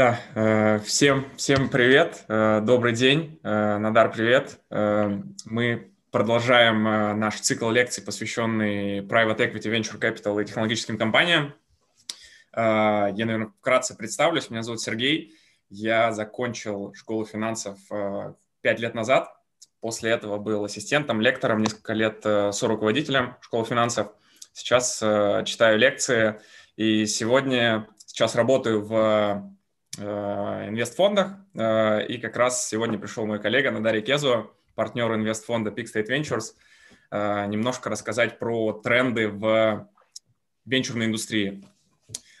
[0.00, 4.58] Да, э, всем, всем привет, э, добрый день, э, Надар, привет.
[4.70, 6.84] Мы продолжаем
[7.20, 11.52] наш цикл лекций, посвященный Private Equity, Venture Capital и технологическим компаниям.
[12.56, 14.48] Я, наверное, вкратце представлюсь.
[14.48, 15.34] Меня зовут Сергей.
[15.68, 17.76] Я закончил школу финансов
[18.62, 19.28] пять лет назад.
[19.82, 24.08] После этого был ассистентом, лектором, несколько лет соруководителем школы финансов.
[24.54, 24.94] Сейчас
[25.44, 26.40] читаю лекции,
[26.76, 29.59] и сегодня сейчас работаю в
[29.98, 31.32] инвестфондах.
[31.54, 36.54] Э, и как раз сегодня пришел мой коллега Надарий Кезу, партнер инвестфонда Peak State Ventures,
[37.10, 39.88] э, немножко рассказать про тренды в
[40.64, 41.64] венчурной индустрии.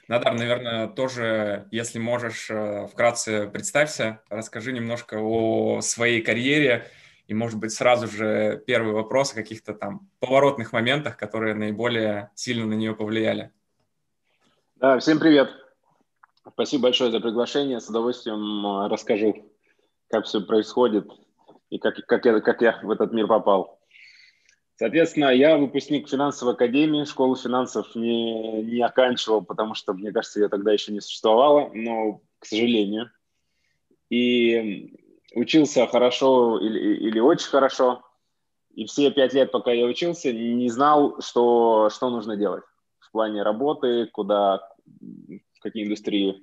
[0.08, 2.50] Надар, наверное, тоже, если можешь,
[2.90, 6.88] вкратце представься, расскажи немножко о своей карьере
[7.28, 12.66] и, может быть, сразу же первый вопрос о каких-то там поворотных моментах, которые наиболее сильно
[12.66, 13.52] на нее повлияли.
[14.80, 15.48] Да, всем привет.
[16.48, 17.80] Спасибо большое за приглашение.
[17.80, 19.50] С удовольствием э, расскажу,
[20.08, 21.08] как все происходит
[21.68, 23.78] и как, как, я, как я в этот мир попал.
[24.76, 30.48] Соответственно, я выпускник финансовой академии, школу финансов не, не оканчивал, потому что, мне кажется, я
[30.48, 33.10] тогда еще не существовала, но, к сожалению.
[34.08, 34.96] И
[35.34, 38.02] учился хорошо или, или очень хорошо.
[38.74, 42.64] И все пять лет, пока я учился, не знал, что, что нужно делать
[43.00, 44.66] в плане работы, куда,
[45.60, 46.42] в какие индустрии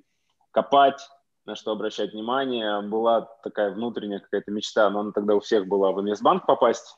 [0.52, 1.02] копать,
[1.46, 2.82] на что обращать внимание.
[2.82, 6.96] Была такая внутренняя какая-то мечта, но она тогда у всех была в инвестбанк попасть.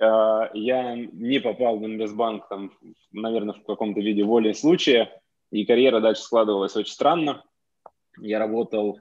[0.00, 2.72] А, я не попал в инвестбанк, там,
[3.12, 7.44] наверное, в каком-то виде воли случая, и карьера дальше складывалась очень странно.
[8.18, 8.98] Я работал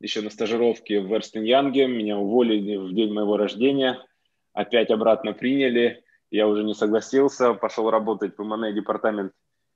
[0.00, 4.04] еще на стажировке в Эрстен Янге, меня уволили в день моего рождения,
[4.52, 9.32] опять обратно приняли, я уже не согласился, пошел работать в МНЭ департамент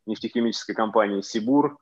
[0.08, 1.78] нефтехимической компании «Сибур».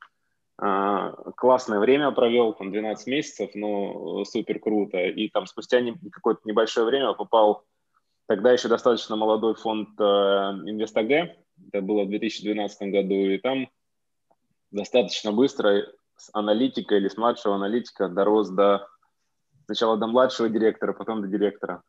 [0.59, 4.99] А, классное время провел, там 12 месяцев, но супер круто.
[4.99, 7.65] И там спустя какое-то небольшое время попал
[8.27, 11.31] тогда еще достаточно молодой фонд э, InvestAG,
[11.69, 13.69] это было в 2012 году, и там
[14.71, 15.87] достаточно быстро
[16.17, 18.89] с аналитика или с младшего аналитика дорос до
[19.67, 21.83] сначала до младшего директора, потом до директора.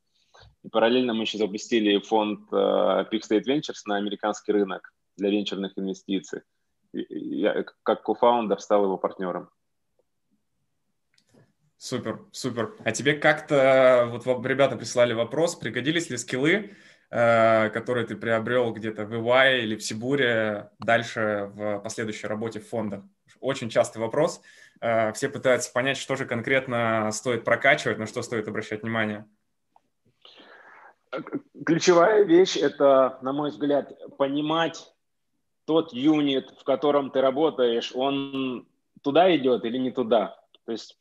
[0.63, 5.73] И параллельно мы еще запустили фонд uh, Peak State Ventures на американский рынок для венчурных
[5.75, 6.41] инвестиций.
[6.93, 9.49] Я как кофаундер стал его партнером.
[11.77, 12.75] Супер, супер.
[12.83, 16.71] А тебе как-то, вот ребята прислали вопрос, пригодились ли скиллы,
[17.11, 22.67] э, которые ты приобрел где-то в EY или в Сибуре дальше в последующей работе в
[22.67, 23.03] фондах?
[23.39, 24.41] Очень частый вопрос.
[24.81, 29.25] Э, все пытаются понять, что же конкретно стоит прокачивать, на что стоит обращать внимание.
[31.63, 34.91] Ключевая вещь– это, на мой взгляд, понимать
[35.67, 38.65] тот юнит, в котором ты работаешь, он
[39.03, 40.39] туда идет или не туда.
[40.65, 40.97] То есть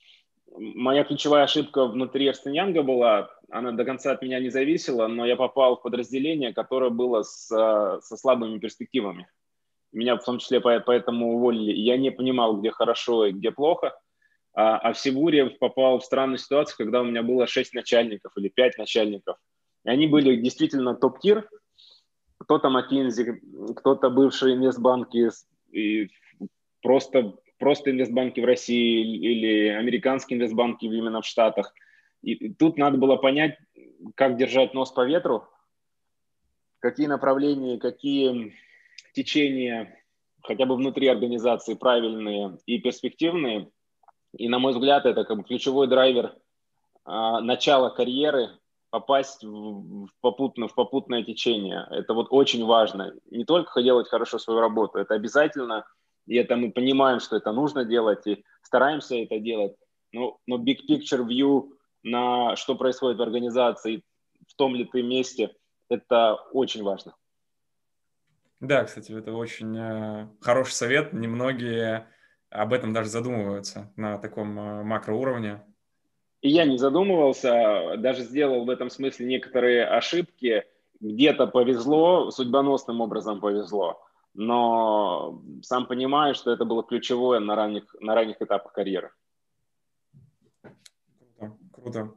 [0.58, 5.24] моя ключевая ошибка внутри Эрстен Янга была, она до конца от меня не зависела, но
[5.24, 9.28] я попал в подразделение, которое было с, со слабыми перспективами.
[9.92, 11.72] Меня в том числе поэтому уволили.
[11.72, 13.96] Я не понимал, где хорошо и где плохо.
[14.52, 18.48] А, а в Сибуре попал в странную ситуацию, когда у меня было шесть начальников или
[18.48, 19.36] пять начальников.
[19.84, 21.48] И они были действительно топ-тир,
[22.46, 25.30] кто-то McKinsey, кто-то бывшие инвестбанки
[25.72, 26.08] и
[26.80, 31.74] просто, просто инвестбанки в России или американские инвестбанки именно в Штатах.
[32.22, 33.58] И тут надо было понять,
[34.14, 35.48] как держать нос по ветру,
[36.78, 38.54] какие направления, какие
[39.12, 40.00] течения
[40.42, 43.70] хотя бы внутри организации правильные и перспективные.
[44.36, 46.36] И, на мой взгляд, это как бы ключевой драйвер
[47.04, 48.50] а, начала карьеры
[48.90, 51.86] попасть в, попутно, в попутное течение.
[51.90, 53.12] Это вот очень важно.
[53.30, 55.84] Не только делать хорошо свою работу, это обязательно,
[56.26, 59.74] и это мы понимаем, что это нужно делать, и стараемся это делать.
[60.12, 61.70] Но, но big picture view
[62.02, 64.02] на что происходит в организации,
[64.48, 65.54] в том ли ты месте,
[65.88, 67.14] это очень важно.
[68.60, 71.12] Да, кстати, это очень э, хороший совет.
[71.12, 72.08] Немногие
[72.48, 75.62] об этом даже задумываются на таком э, макроуровне.
[76.46, 80.62] И я не задумывался, даже сделал в этом смысле некоторые ошибки.
[81.00, 84.00] Где-то повезло, судьбоносным образом повезло.
[84.32, 89.10] Но сам понимаю, что это было ключевое на ранних, на ранних этапах карьеры.
[91.36, 92.14] Круто, круто.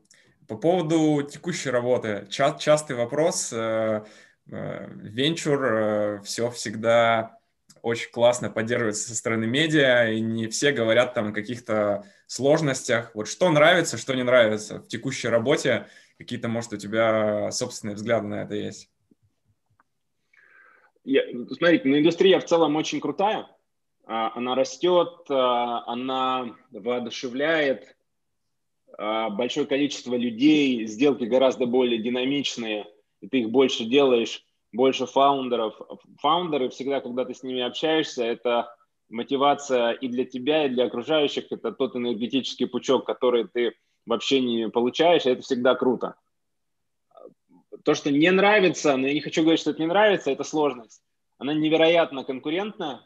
[0.48, 2.28] По поводу текущей работы.
[2.30, 3.52] Ча- частый вопрос.
[3.52, 4.06] Э,
[4.52, 7.39] э, венчур э, все всегда
[7.82, 13.12] очень классно поддерживается со стороны медиа, и не все говорят там о каких-то сложностях.
[13.14, 15.88] Вот что нравится, что не нравится в текущей работе,
[16.18, 18.90] какие-то, может, у тебя собственные взгляды на это есть?
[21.06, 23.48] Я, смотрите, ну, индустрия в целом очень крутая.
[24.10, 27.96] она растет, она воодушевляет,
[28.98, 32.88] большое количество людей, сделки гораздо более динамичные,
[33.22, 35.80] и ты их больше делаешь, больше фаундеров.
[36.20, 38.76] Фаундеры всегда, когда ты с ними общаешься, это
[39.10, 41.52] мотивация и для тебя, и для окружающих.
[41.52, 43.74] Это тот энергетический пучок, который ты
[44.06, 46.16] в общении получаешь, и это всегда круто.
[47.84, 51.02] То, что не нравится, но я не хочу говорить, что это не нравится, это сложность.
[51.38, 53.02] Она невероятно конкурентная,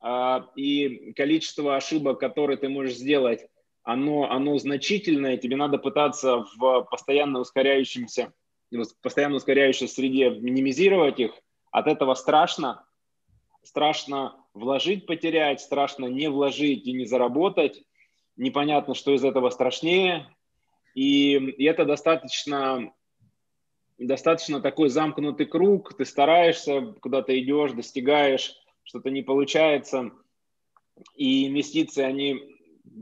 [0.00, 3.46] а, и количество ошибок, которые ты можешь сделать,
[3.84, 8.32] оно, оно значительное, тебе надо пытаться в постоянно ускоряющемся
[9.02, 11.32] постоянно ускоряющейся среде минимизировать их,
[11.70, 12.84] от этого страшно.
[13.62, 17.82] Страшно вложить, потерять, страшно не вложить и не заработать.
[18.36, 20.28] Непонятно, что из этого страшнее.
[20.94, 22.92] И, и это достаточно,
[23.98, 25.96] достаточно такой замкнутый круг.
[25.96, 30.12] Ты стараешься, куда-то идешь, достигаешь, что-то не получается.
[31.16, 32.40] И инвестиции, они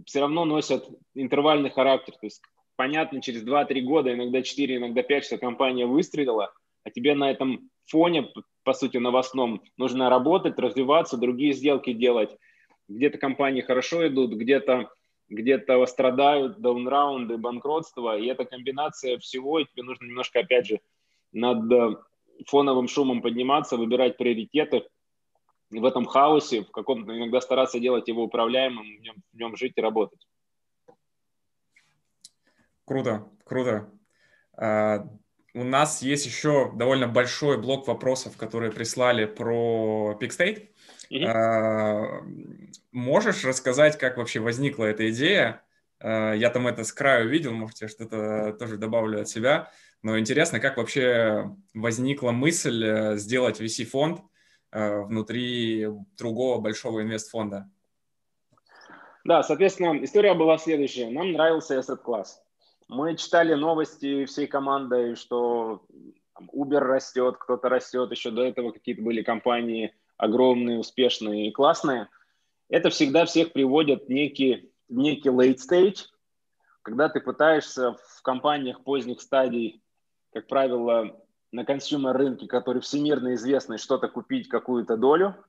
[0.07, 2.13] все равно носят интервальный характер.
[2.13, 2.43] То есть
[2.81, 6.51] понятно через 2-3 года, иногда 4, иногда 5, что компания выстрелила,
[6.83, 8.33] а тебе на этом фоне,
[8.65, 12.35] по сути, новостном, нужно работать, развиваться, другие сделки делать.
[12.89, 14.89] Где-то компании хорошо идут, где-то
[15.29, 20.81] где-то страдают даунраунды, банкротство, и это комбинация всего, и тебе нужно немножко, опять же,
[21.33, 21.97] над э,
[22.47, 24.85] фоновым шумом подниматься, выбирать приоритеты,
[25.71, 29.75] в этом хаосе, в каком-то иногда стараться делать его управляемым, в нем, в нем жить
[29.77, 30.27] и работать.
[32.91, 33.89] Круто, круто.
[34.57, 35.07] А,
[35.55, 40.19] у нас есть еще довольно большой блок вопросов, которые прислали про.
[40.21, 41.25] Mm-hmm.
[41.25, 42.21] А,
[42.91, 45.63] можешь рассказать, как вообще возникла эта идея?
[46.01, 49.71] А, я там это с краю видел, может, я что-то тоже добавлю от себя.
[50.03, 54.21] Но интересно, как вообще возникла мысль э, сделать VC-фонд
[54.73, 55.87] э, внутри
[56.19, 57.71] другого большого инвестфонда?
[59.23, 61.09] Да, соответственно, история была следующая.
[61.11, 62.43] Нам нравился asset класс.
[62.93, 65.87] Мы читали новости всей командой, что
[66.53, 72.09] Uber растет, кто-то растет, еще до этого какие-то были компании огромные, успешные и классные.
[72.69, 76.07] Это всегда всех приводит некий, некий late stage,
[76.83, 79.85] когда ты пытаешься в компаниях поздних стадий,
[80.33, 81.17] как правило,
[81.53, 85.37] на consumer рынке, который всемирно известный, что-то купить, какую-то долю–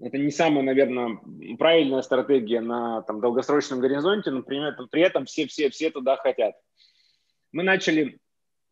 [0.00, 1.18] это не самая, наверное,
[1.58, 6.16] правильная стратегия на там, долгосрочном горизонте, но при этом, при этом все, все, все туда
[6.16, 6.54] хотят.
[7.50, 8.18] Мы начали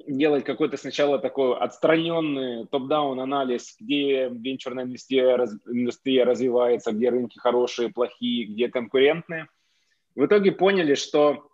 [0.06, 7.90] делать какой-то сначала такой отстраненный top-down анализ, где венчурная индустрия, индустрия развивается, где рынки хорошие,
[7.90, 9.49] плохие, где конкурентные.
[10.14, 11.49] В итоге поняли, что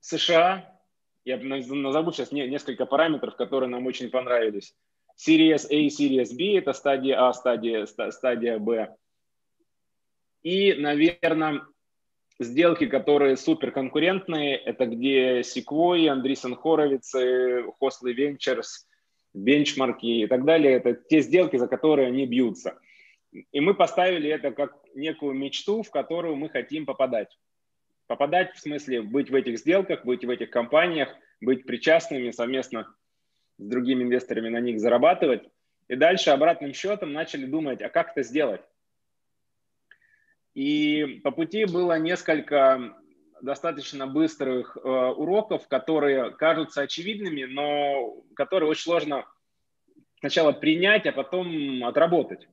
[0.00, 0.80] США,
[1.24, 4.74] я назову сейчас несколько параметров, которые нам очень понравились.
[5.18, 8.94] Series A, Series B– это стадия А, стадия, стадия Б–
[10.42, 11.62] и, наверное,
[12.38, 17.12] сделки, которые супер конкурентные, это где Sequoia, Андрисен Хоровиц,
[17.78, 18.86] Хослы Ventures,
[19.34, 20.74] бенчмарки и так далее.
[20.74, 22.78] Это те сделки, за которые они бьются.
[23.52, 27.36] И мы поставили это как некую мечту, в которую мы хотим попадать.
[28.06, 32.94] Попадать в смысле быть в этих сделках, быть в этих компаниях, быть причастными совместно
[33.58, 35.42] с другими инвесторами на них зарабатывать.
[35.88, 38.62] И дальше обратным счетом начали думать, а как это сделать?
[40.58, 42.92] И по пути было несколько
[43.40, 49.24] достаточно быстрых э, уроков, которые кажутся очевидными, но которые очень сложно
[50.18, 52.48] сначала принять, а потом отработать.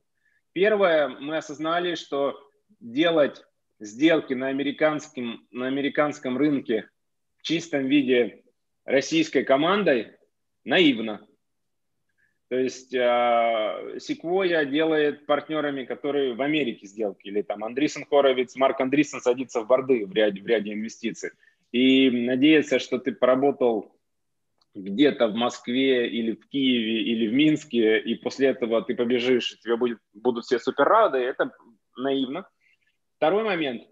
[0.52, 2.38] Первое, мы осознали, что
[2.78, 3.44] делать
[3.80, 6.88] сделки на американском, на американском рынке
[7.38, 8.44] в чистом виде
[8.84, 10.12] российской командой
[10.62, 11.25] наивно.
[12.48, 19.20] То есть Sequoia делает партнерами, которые в Америке сделки, или там Андрисен Хоровиц, Марк Андрисен
[19.20, 21.30] садится в борды в ряде, в ряде инвестиций.
[21.72, 23.92] И надеяться, что ты поработал
[24.74, 29.58] где-то в Москве или в Киеве или в Минске, и после этого ты побежишь, и
[29.58, 31.50] тебе будет, будут все супер рады, это
[31.96, 32.48] наивно.
[33.16, 33.82] Второй момент.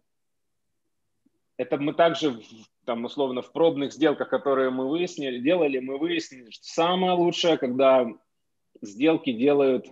[1.56, 2.38] Это мы также
[2.84, 8.06] там условно в пробных сделках, которые мы выяснили, делали, мы выяснили, что самое лучшее, когда
[8.86, 9.86] сделки делают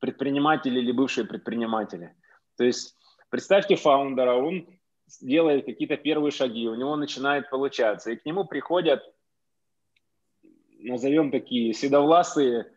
[0.00, 2.14] предприниматели или бывшие предприниматели.
[2.56, 2.96] То есть
[3.30, 4.66] представьте фаундера, он
[5.20, 9.02] делает какие-то первые шаги, у него начинает получаться, и к нему приходят,
[10.78, 12.72] назовем такие седовласые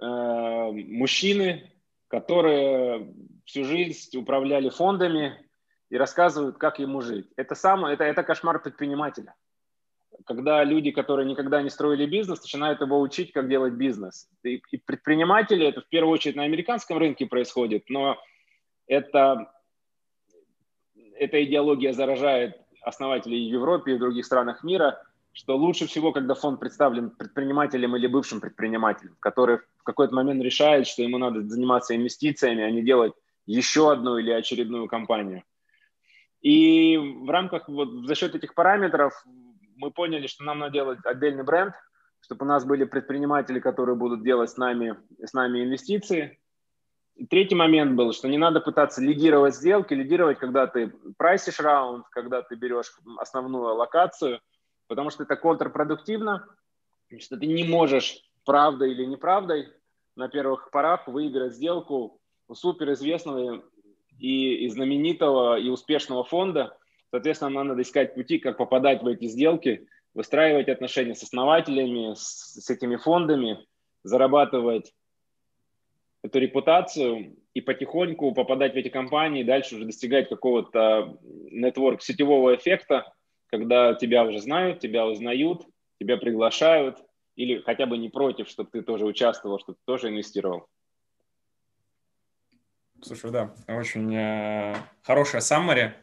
[0.00, 1.72] э, мужчины,
[2.08, 3.12] которые
[3.44, 5.44] всю жизнь управляли фондами
[5.90, 7.26] и рассказывают, как ему жить.
[7.36, 9.34] Это самое, это, это кошмар предпринимателя
[10.26, 14.28] когда люди, которые никогда не строили бизнес, начинают его учить, как делать бизнес.
[14.42, 18.18] И, и предприниматели, это в первую очередь на американском рынке происходит, но
[18.86, 19.52] это,
[21.16, 25.02] эта идеология заражает основателей в Европе и в других странах мира,
[25.32, 30.86] что лучше всего, когда фонд представлен предпринимателем или бывшим предпринимателем, который в какой-то момент решает,
[30.86, 33.12] что ему надо заниматься инвестициями, а не делать
[33.46, 35.42] еще одну или очередную компанию.
[36.40, 39.24] И в рамках, вот за счет этих параметров
[39.76, 41.74] мы поняли, что нам надо делать отдельный бренд,
[42.20, 46.40] чтобы у нас были предприниматели, которые будут делать с нами, с нами инвестиции.
[47.16, 52.06] И третий момент был, что не надо пытаться лидировать сделки, лидировать, когда ты прайсишь раунд,
[52.10, 54.40] когда ты берешь основную локацию,
[54.88, 56.48] потому что это контрпродуктивно,
[57.20, 59.68] что ты не можешь правдой или неправдой
[60.16, 63.62] на первых порах выиграть сделку у суперизвестного
[64.18, 66.76] и, и знаменитого и успешного фонда.
[67.14, 72.60] Соответственно, нам надо искать пути, как попадать в эти сделки, выстраивать отношения с основателями, с,
[72.60, 73.64] с этими фондами,
[74.02, 74.92] зарабатывать
[76.24, 83.14] эту репутацию и потихоньку попадать в эти компании, дальше уже достигать какого-то нетворк сетевого эффекта,
[83.46, 85.68] когда тебя уже знают, тебя узнают,
[86.00, 86.98] тебя приглашают,
[87.36, 90.66] или хотя бы не против, чтобы ты тоже участвовал, чтобы ты тоже инвестировал.
[93.02, 95.94] Слушай, да, очень э, хорошая саммари.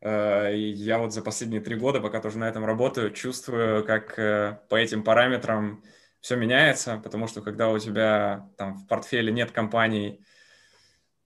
[0.00, 4.58] Э, я вот за последние три года, пока тоже на этом работаю, чувствую, как э,
[4.68, 5.82] по этим параметрам
[6.20, 10.24] все меняется, потому что когда у тебя там в портфеле нет компаний,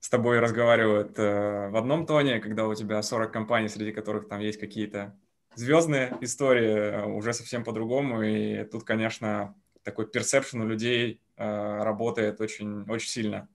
[0.01, 4.41] с тобой разговаривают э, в одном тоне, когда у тебя 40 компаний, среди которых там
[4.41, 5.17] есть какие-то
[5.55, 8.23] звездные истории, уже совсем по-другому.
[8.23, 13.49] И тут, конечно, такой персепшн у людей э, работает очень, очень сильно.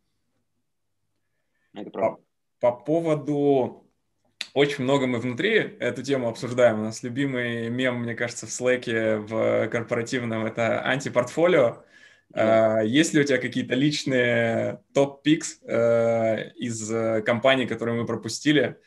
[1.74, 2.22] Это правда.
[2.60, 3.89] По, по поводу...
[4.54, 6.80] Очень много мы внутри эту тему обсуждаем.
[6.80, 11.84] У нас любимый мем, мне кажется, в Slack в корпоративном— это антипортфолио.
[12.32, 12.86] Yeah.
[12.86, 18.80] Есть ли у тебя какие-то личные топ-пикс э, из э, компаний, которые мы пропустили?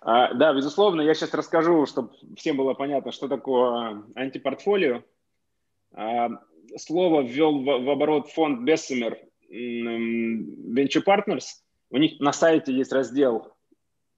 [0.00, 1.00] А, да, безусловно.
[1.00, 5.02] Я сейчас расскажу, чтобы всем было понятно, что такое антипортфолио.
[5.94, 6.28] А,
[6.76, 9.16] слово ввел в оборот фонд Bessemer
[9.50, 11.44] Venture Partners,
[11.90, 13.53] у них на сайте есть раздел а,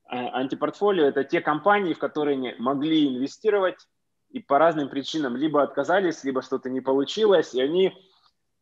[0.08, 1.06] антипортфолио.
[1.06, 3.88] Это те компании, в которые не могли инвестировать
[4.30, 7.96] и по разным причинам либо отказались, либо что-то не получилось, и они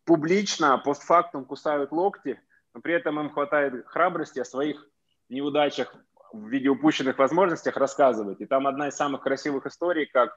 [0.04, 2.40] публично, постфактум кусают локти,
[2.74, 4.86] но при этом им хватает храбрости о своих
[5.28, 5.94] неудачах
[6.32, 8.40] в виде упущенных возможностях рассказывать.
[8.40, 10.36] И там одна из самых красивых историй, как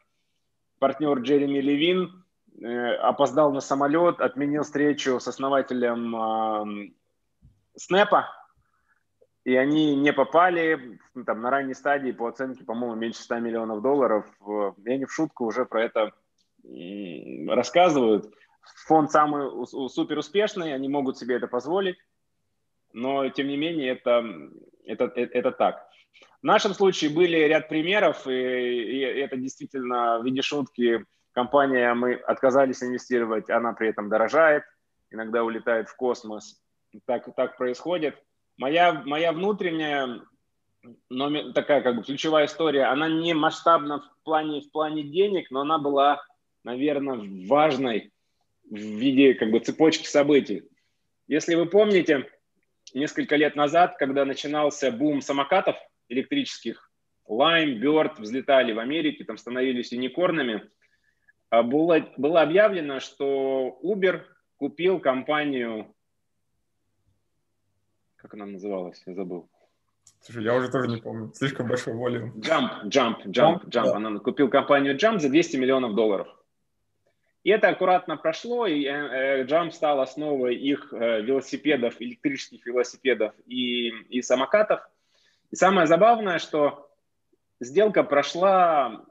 [0.80, 2.24] партнер Джереми Левин
[2.60, 6.90] Э, опоздал на самолет, отменил встречу с основателем э,
[7.76, 8.28] Снэпа,
[9.48, 14.26] и они не попали там, на ранней стадии по оценке, по-моему, меньше 100 миллионов долларов.
[14.84, 16.12] И они в шутку уже про это
[17.48, 18.30] рассказывают.
[18.88, 21.96] Фонд самый супер успешный, они могут себе это позволить,
[22.92, 24.26] но тем не менее это,
[24.84, 25.88] это, это, это так.
[26.42, 32.16] В нашем случае были ряд примеров, и, и это действительно в виде шутки компания, мы
[32.16, 34.64] отказались инвестировать, она при этом дорожает,
[35.10, 36.62] иногда улетает в космос.
[37.06, 38.22] Так, так происходит.
[38.58, 40.22] Моя, моя внутренняя,
[41.10, 45.62] но такая как бы ключевая история, она не масштабна в плане, в плане денег, но
[45.62, 46.24] она была,
[46.64, 48.12] наверное, важной
[48.70, 50.64] в виде как бы цепочки событий.
[51.28, 52.30] Если вы помните,
[52.94, 55.76] несколько лет назад, когда начинался бум самокатов
[56.10, 56.90] электрических,
[57.30, 60.70] Lime, Bird взлетали в Америке, там становились юникорнами–
[61.50, 64.24] а было, было объявлено, что Uber
[64.58, 65.94] купил компанию,
[68.18, 69.50] как она называлась, я забыл.
[70.22, 71.32] Слушай, я уже тоже не помню.
[71.34, 72.34] Слишком большой волюм.
[72.40, 73.70] Jump, Jump, Jump, Jump.
[73.72, 73.96] Да.
[73.96, 76.28] Она купил компанию Jump за 200 миллионов долларов.
[77.44, 83.90] И это аккуратно прошло, и э, Jump стал основой их э, велосипедов, электрических велосипедов и,
[84.10, 84.82] и самокатов.
[85.52, 86.92] И самое забавное, что
[87.62, 89.06] сделка прошла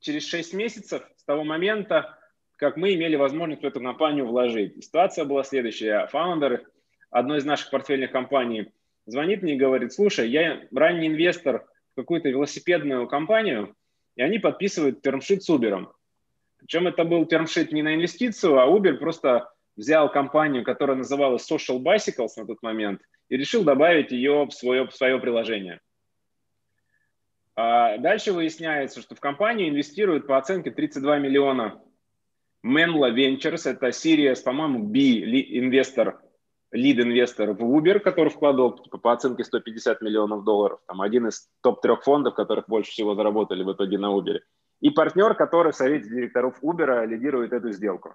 [0.00, 2.18] через 6 месяцев с того момента,
[2.56, 4.76] как мы имели возможность в эту компанию вложить.
[4.76, 6.08] И ситуация была следующая.
[6.08, 6.66] Фаундер
[7.10, 8.72] одной из наших портфельных компаний
[9.06, 13.74] звонит мне и говорит, слушай, я ранний инвестор в какую-то велосипедную компанию,
[14.16, 15.86] и они подписывают термшит с Uber.
[16.58, 21.82] Причем это был термшит не на инвестицию, а Uber просто взял компанию, которая называлась Social
[21.82, 25.80] Bicycles на тот момент, и решил добавить ее в свое, в свое приложение.
[27.56, 31.82] А дальше выясняется, что в компанию инвестируют по оценке 32 миллиона.
[32.64, 36.20] Menlo Ventures, это Sirius, по-моему, B-инвестор,
[36.72, 40.80] лид-инвестор в Uber, который вкладывал по оценке 150 миллионов долларов.
[40.86, 44.40] Там один из топ-трех фондов, которых больше всего заработали в итоге на Uber.
[44.80, 48.14] И партнер, который в совете директоров Uber лидирует эту сделку.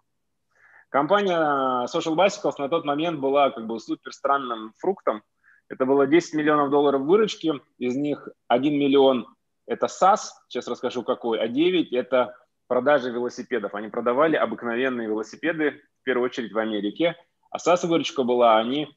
[0.90, 5.24] Компания Social Bicycles на тот момент была как бы супер странным фруктом,
[5.68, 9.28] Это было 10 миллионов долларов выручки, из них 1 миллион–
[9.68, 12.36] это САС, сейчас расскажу какой, а 9– это
[12.68, 13.74] продажи велосипедов.
[13.74, 17.16] Они продавали обыкновенные велосипеды, в первую очередь в Америке.
[17.56, 18.94] А САС выручка была, они,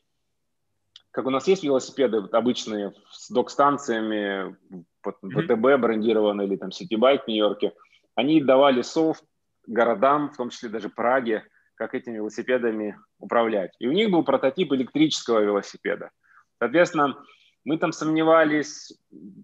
[1.13, 4.57] как у нас есть велосипеды обычные с док-станциями,
[5.05, 7.73] ВТБ брендированные или там Ситибайк в Нью-Йорке,
[8.17, 9.23] они давали софт
[9.69, 11.45] городам, в том числе даже Праге,
[11.77, 13.77] как этими велосипедами управлять.
[13.79, 16.11] И у них был прототип электрического велосипеда.
[16.59, 17.17] Соответственно,
[17.63, 18.93] мы там сомневались,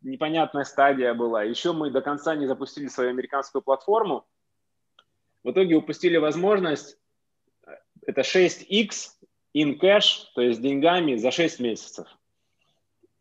[0.03, 1.45] непонятная стадия была.
[1.45, 4.27] Еще мы до конца не запустили свою американскую платформу.
[5.45, 6.99] В итоге упустили возможность,
[8.07, 8.93] это 6x
[9.57, 12.07] in cash, то есть деньгами за 6 месяцев.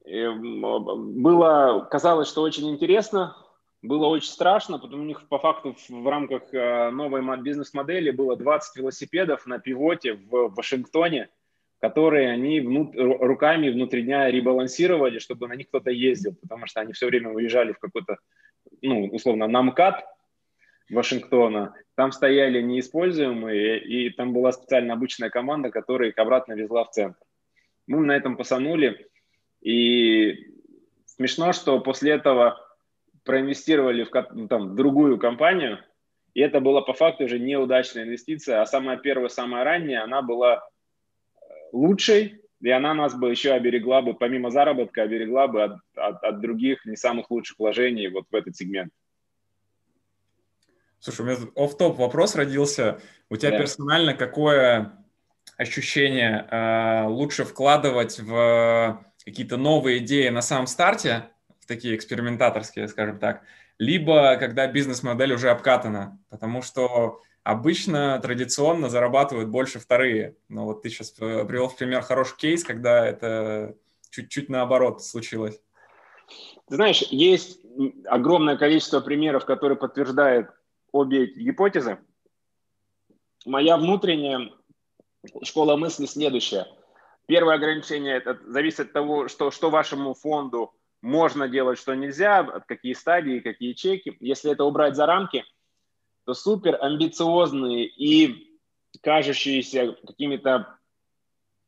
[0.06, 3.38] И было, казалось, что очень интересно,
[3.82, 8.78] было очень страшно, потому у них по факту в рамках э, новой бизнес-модели было 20
[8.78, 11.30] велосипедов на пивоте в Вашингтоне,
[11.80, 16.94] которые они внут, руками внутри дня ребалансировали, чтобы на них кто-то ездил, потому что они
[16.94, 18.20] все время уезжали в какой-то,
[18.82, 20.06] ну, условно, намкат
[20.90, 21.76] Вашингтона.
[21.96, 27.20] Там стояли неиспользуемые, и там была специально обычная команда, которая их обратно везла в центр.
[27.88, 29.08] Мы на этом посанули,
[29.62, 30.36] и
[31.06, 32.60] смешно, что после этого
[33.24, 35.80] проинвестировали в, ну, там, в другую компанию,
[36.34, 40.58] и это была по факту уже неудачная инвестиция, а самая первая, самая ранняя, она была
[40.58, 41.40] э,
[41.72, 46.40] лучшей, и она нас бы еще оберегла бы, помимо заработка, оберегла бы от, от, от
[46.42, 48.92] других не самых лучших вложений вот в этот сегмент.
[51.04, 52.98] Слушай, у меня тут оф-топ вопрос родился.
[53.30, 53.58] У тебя да.
[53.58, 54.94] персонально какое
[55.58, 61.30] ощущение э, лучше вкладывать в какие-то новые идеи на самом старте
[61.68, 63.42] такие экспериментаторские, скажем так,
[63.80, 70.38] либо когда бизнес-модель уже обкатана, потому что обычно традиционно зарабатывают больше вторые.
[70.48, 73.76] Но вот ты сейчас э, привел в пример хороший кейс, когда это
[74.10, 75.60] чуть-чуть наоборот случилось.
[76.70, 77.60] Ты знаешь, есть
[78.06, 80.48] огромное количество примеров, которые подтверждают
[80.94, 82.00] обе гипотезы.
[83.46, 84.50] Моя внутренняя
[85.44, 86.68] школа мысли следующая.
[87.26, 92.94] Первое ограничение это зависит от того, что, что вашему фонду можно делать, что нельзя, какие
[92.94, 94.16] стадии, какие чеки.
[94.22, 95.44] Если это убрать за рамки,
[96.26, 98.58] то супер амбициозные и
[99.02, 100.78] кажущиеся какими-то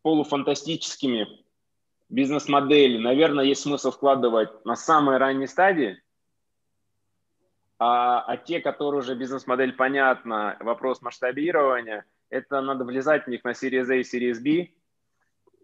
[0.04, 1.28] полуфантастическими
[2.10, 6.02] бизнес-модели, наверное, есть смысл вкладывать на самой ранней стадии,
[7.78, 13.52] а, а те, которые уже бизнес-модель понятна, вопрос масштабирования, это надо влезать в них на
[13.52, 14.70] Series A Series B,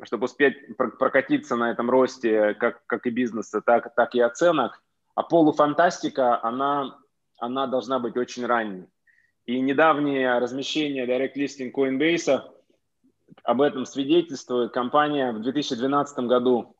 [0.03, 4.81] чтобы успеть прокатиться на этом росте как, как и бизнеса, так, так и оценок.
[5.15, 6.97] А полуфантастика, она,
[7.37, 8.87] она должна быть очень ранней.
[9.45, 12.41] И недавнее размещение Direct Listing Coinbase
[13.43, 14.73] об этом свидетельствует.
[14.73, 16.75] Компания в 2012 году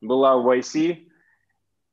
[0.00, 1.05] была в YC,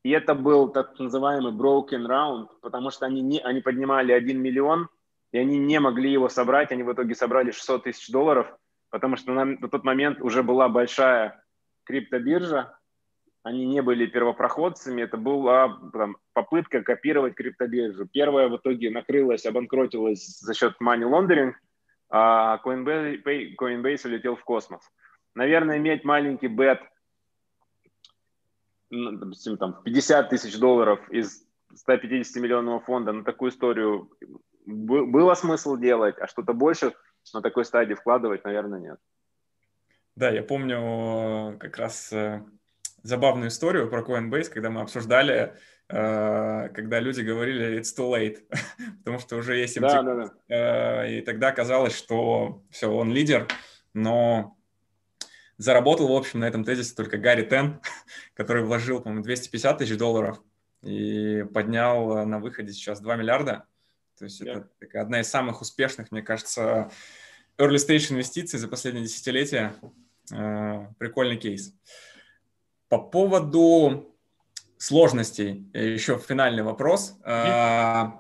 [0.04, 4.90] и это был так называемый broken round, потому что они, не, они поднимали 1 миллион,
[5.32, 6.72] и они не могли его собрать.
[6.72, 8.48] Они в итоге собрали 600 тысяч долларов–
[8.94, 11.44] потому что на, на тот момент уже была большая
[11.84, 12.78] криптобиржа,
[13.42, 18.06] они не были первопроходцами, это была там, попытка копировать криптобиржу.
[18.06, 21.54] Первая в итоге накрылась, обанкротилась за счет money laundering,
[22.12, 23.24] а Coinbase,
[23.60, 24.84] Coinbase улетел в космос.
[25.34, 26.80] Наверное, иметь маленький бет,
[29.20, 34.10] допустим, там, 50 тысяч долларов из 150 миллионного фонда на такую историю
[34.66, 36.94] было смысл делать, а что-то больше–
[37.32, 39.00] на такой стадии вкладывать, наверное, нет.
[40.16, 42.44] Да, я помню как раз э,
[43.02, 45.56] забавную историю про Coinbase, когда мы обсуждали,
[45.90, 48.42] э, когда люди говорили «it's too late»,
[49.00, 49.82] потому что уже есть MT.
[49.82, 50.32] Да, да, да.
[50.56, 53.48] Э, и тогда казалось, что все, он лидер,
[53.94, 54.58] но
[55.58, 57.82] заработал, в общем, на этом тезисе только Гарри Тен,
[58.34, 60.42] который вложил, по-моему, 250 тысяч долларов
[60.82, 63.66] и поднял на выходе сейчас 2 миллиарда.
[64.18, 64.52] То есть yeah.
[64.52, 66.92] это такая одна из самых успешных, мне кажется,
[67.58, 69.74] early stage инвестиций за последние десятилетия.
[70.32, 71.74] Э, прикольный кейс.
[72.90, 74.16] По поводу
[74.78, 77.18] сложностей, еще финальный вопрос.
[77.26, 78.12] Mm-hmm.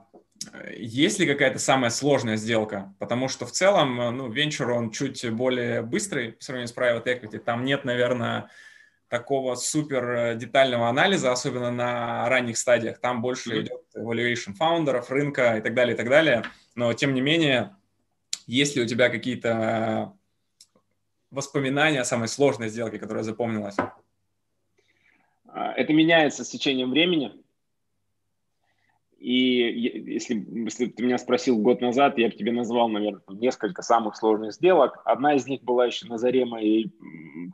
[0.75, 2.93] Есть ли какая-то самая сложная сделка?
[2.99, 7.39] Потому что в целом, ну, венчур, он чуть более быстрый по сравнению с private equity.
[7.39, 8.49] Там нет, наверное,
[9.13, 12.99] такого супер э, детального анализа, особенно на ранних стадиях.
[12.99, 13.61] Там больше mm-hmm.
[13.61, 16.43] идет evaluation фаундеров, рынка и так далее, и так далее.
[16.73, 17.75] Но, тем не менее,
[18.47, 20.13] есть ли у тебя какие-то
[21.29, 23.75] воспоминания о самой сложной сделке, которая запомнилась?
[25.47, 27.42] А, это меняется с течением времени.
[29.23, 34.17] И если, если ты меня спросил год назад, я бы тебе назвал, наверное, несколько самых
[34.17, 35.01] сложных сделок.
[35.05, 36.93] Одна из них была еще на заре моей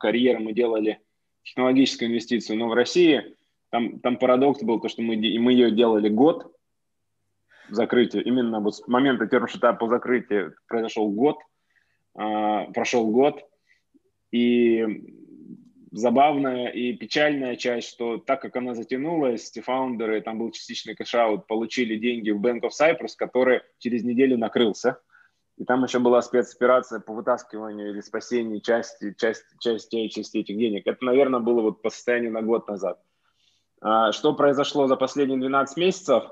[0.00, 0.40] карьеры.
[0.40, 0.98] Мы делали
[1.44, 3.36] технологическую инвестицию, но в России
[3.70, 6.52] там, там парадокс был, то, что мы, мы ее делали год,
[7.68, 11.38] закрытия, именно вот с момента term sheet а по закрытию произошел год,
[12.18, 13.48] э, прошел год,
[14.32, 15.19] и
[15.92, 21.46] забавная и печальная часть, что так как она затянулась, founder ы, там был частичный cash-out,
[21.46, 25.00] получили деньги в Bank of Cyprus, который через неделю накрылся.
[25.56, 30.86] И там еще была спецоперация по вытаскиванию или спасению части, части, части, части этих денег.
[30.86, 32.98] Это, наверное, было вот по состоянию на год назад.
[33.82, 36.24] А, что произошло за последние 12 месяцев?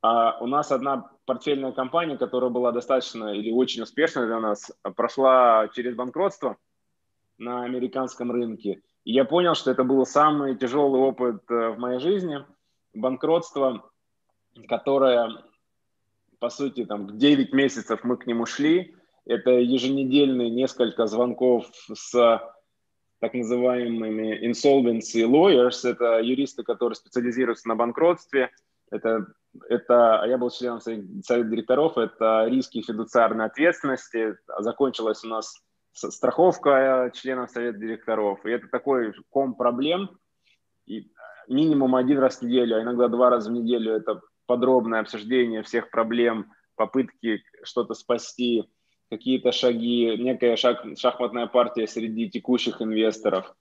[0.00, 5.68] А, у нас одна портфельная компания, которая была достаточно или очень успешная для нас, прошла
[5.74, 6.56] через банкротство–
[7.40, 8.82] на американском рынке.
[9.04, 12.44] И я понял, что это был самый тяжелый опыт э, в моей жизни.
[12.92, 13.90] Банкротство,
[14.68, 15.42] которое,
[16.38, 18.94] по сути, там 9 месяцев мы к нему шли.
[19.24, 22.40] Это еженедельные несколько звонков с
[23.20, 25.88] так называемыми insolvency lawyers.
[25.88, 28.50] Это юристы, которые специализируются на банкротстве.
[28.90, 29.26] Это,
[29.68, 34.36] это, я был членом совета директоров, это риски фидуциарной ответственности.
[34.58, 38.44] Закончилось у нас страховка членов совета директоров.
[38.46, 40.18] И это такой ком проблем.
[40.86, 41.10] И
[41.48, 45.90] минимум один раз в неделю, а иногда два раза в неделю это подробное обсуждение всех
[45.90, 48.64] проблем, попытки что-то спасти,
[49.10, 53.54] какие-то шаги, некая шаг, шахматная партия среди текущих инвесторов.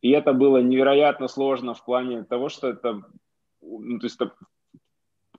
[0.00, 3.02] И это было невероятно сложно в плане того, что это,
[3.62, 4.34] ну, то есть это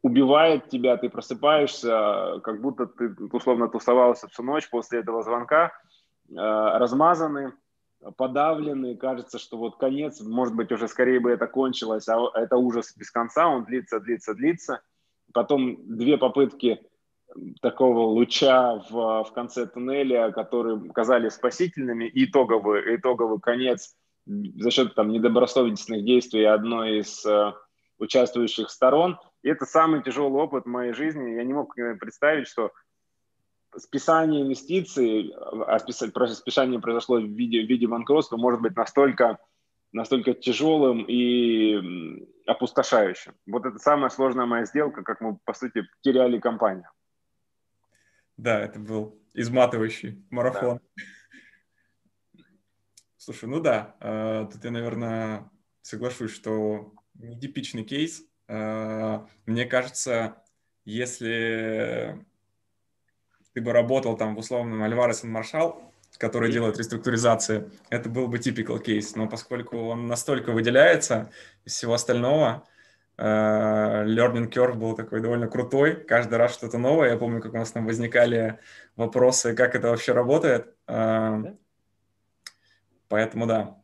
[0.01, 5.94] убивает тебя, ты просыпаешься, как будто ты условно тусовался всю ночь после этого звонка, Э,
[6.33, 7.53] размазаны,
[8.17, 12.95] подавлены, кажется, что вот конец, может быть, уже скорее бы это кончилось, а это ужас
[12.97, 14.81] без конца, он длится, длится, длится.
[15.33, 16.81] Потом две попытки
[17.61, 25.09] такого луча в, в конце туннеля, которые казались спасительными, итоговый, итоговый конец за счет там,
[25.09, 27.53] недобросовестных действий одной из э,
[27.99, 29.19] участвующих сторон.
[29.43, 31.35] И это самый тяжелый опыт в моей жизни.
[31.35, 32.71] Я не мог представить, что
[33.77, 35.33] списание инвестиций,
[35.67, 39.38] а списание произошло в виде, в виде банкротства, может быть настолько,
[39.91, 43.33] настолько тяжелым и опустошающим.
[43.47, 46.89] Вот это самая сложная моя сделка, как мы, по сути, теряли компанию.
[48.38, 50.79] Да, это был изматывающий марафон.
[50.95, 51.03] Да.
[53.17, 55.49] Слушай, ну да, э, тут я, наверное,
[55.81, 58.23] соглашусь, что нетипичный кейс.
[58.47, 60.43] Э, мне кажется,
[60.83, 62.23] если
[63.55, 65.81] ты бы работал там в условном Альварес и Маршал,
[66.17, 69.15] который делает реструктуризации, это был бы typical кейс.
[69.15, 71.31] Но поскольку он настолько выделяется
[71.63, 72.67] из всего остального,
[73.17, 75.95] э, learning curve был такой довольно крутой.
[75.95, 77.11] Каждый раз что-то новое.
[77.11, 78.59] Я помню, как у нас там возникали
[78.97, 80.75] вопросы, как это вообще работает.
[80.87, 81.41] Э,
[83.07, 83.77] поэтому да.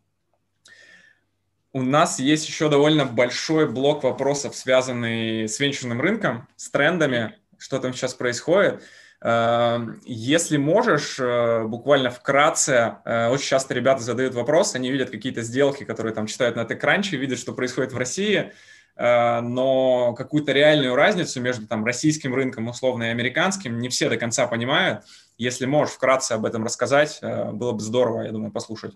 [1.71, 7.79] У нас есть еще довольно большой блок вопросов, связанный с венчурным рынком, с трендами, что
[7.79, 8.73] там сейчас происходит.
[8.73, 8.81] Эм,
[9.23, 15.83] если можешь, э, буквально вкратце, э, очень часто ребята задают вопрос, они видят какие-то сделки,
[15.83, 18.51] которые там читают на TechCrunch, видят, что происходит в России,
[18.95, 24.17] э, но какую-то реальную разницу между там российским рынком условно и американским не все до
[24.17, 25.03] конца понимают.
[25.37, 28.95] Если можешь вкратце об этом рассказать, было бы здорово, я думаю, послушать.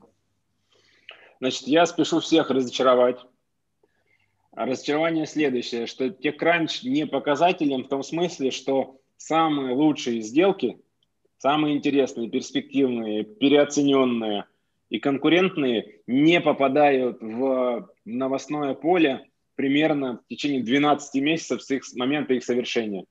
[1.40, 3.20] Значит, я спешу всех разочаровать.
[4.54, 10.80] Разочарование следующее, что TechCrunch не показателен в том смысле, что самые лучшие сделки,
[11.38, 14.46] самые интересные, перспективные, переоцененные
[14.90, 21.96] и конкурентные не попадают в новостное поле примерно в течение 12 месяцев с их с
[21.96, 23.06] момента их совершения.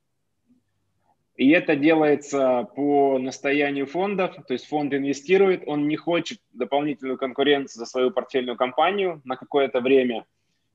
[1.37, 7.81] И это делается по настоянию фондов, то есть фонд инвестирует, он не хочет дополнительную конкуренцию
[7.81, 10.27] за свою портфельную компанию на какое-то время.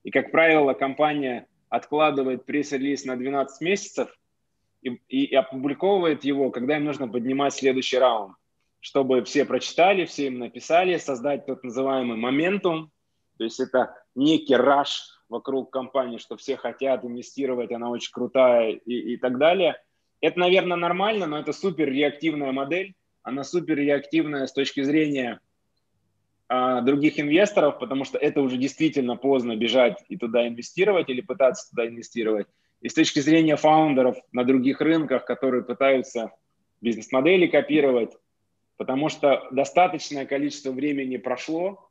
[0.04, 4.19] И, как правило, компания откладывает пресс-релиз на 12 месяцев,
[4.82, 8.36] и, и опубликовывает его, когда им нужно поднимать следующий раунд,
[8.80, 12.92] чтобы все прочитали, все им написали, создать тот называемый моментум,
[13.38, 19.14] то есть это некий раш вокруг компании, что все хотят инвестировать, она очень крутая и,
[19.14, 19.82] и так далее.
[20.22, 25.40] Это, наверное, нормально, но это супер реактивная модель, она супер реактивная с точки зрения
[26.48, 31.70] а, других инвесторов, потому что это уже действительно поздно бежать и туда инвестировать или пытаться
[31.70, 32.48] туда инвестировать.
[32.82, 36.32] И с точки зрения фаундеров на других рынках, которые пытаются
[36.82, 38.16] бизнес-модели копировать,
[38.78, 41.90] потому что достаточное количество времени прошло,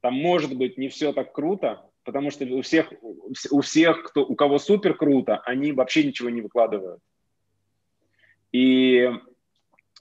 [0.00, 2.92] там может быть не все так круто, потому что у всех,
[3.50, 7.00] у всех кто, у кого супер круто, они вообще ничего не выкладывают.
[8.52, 9.10] И,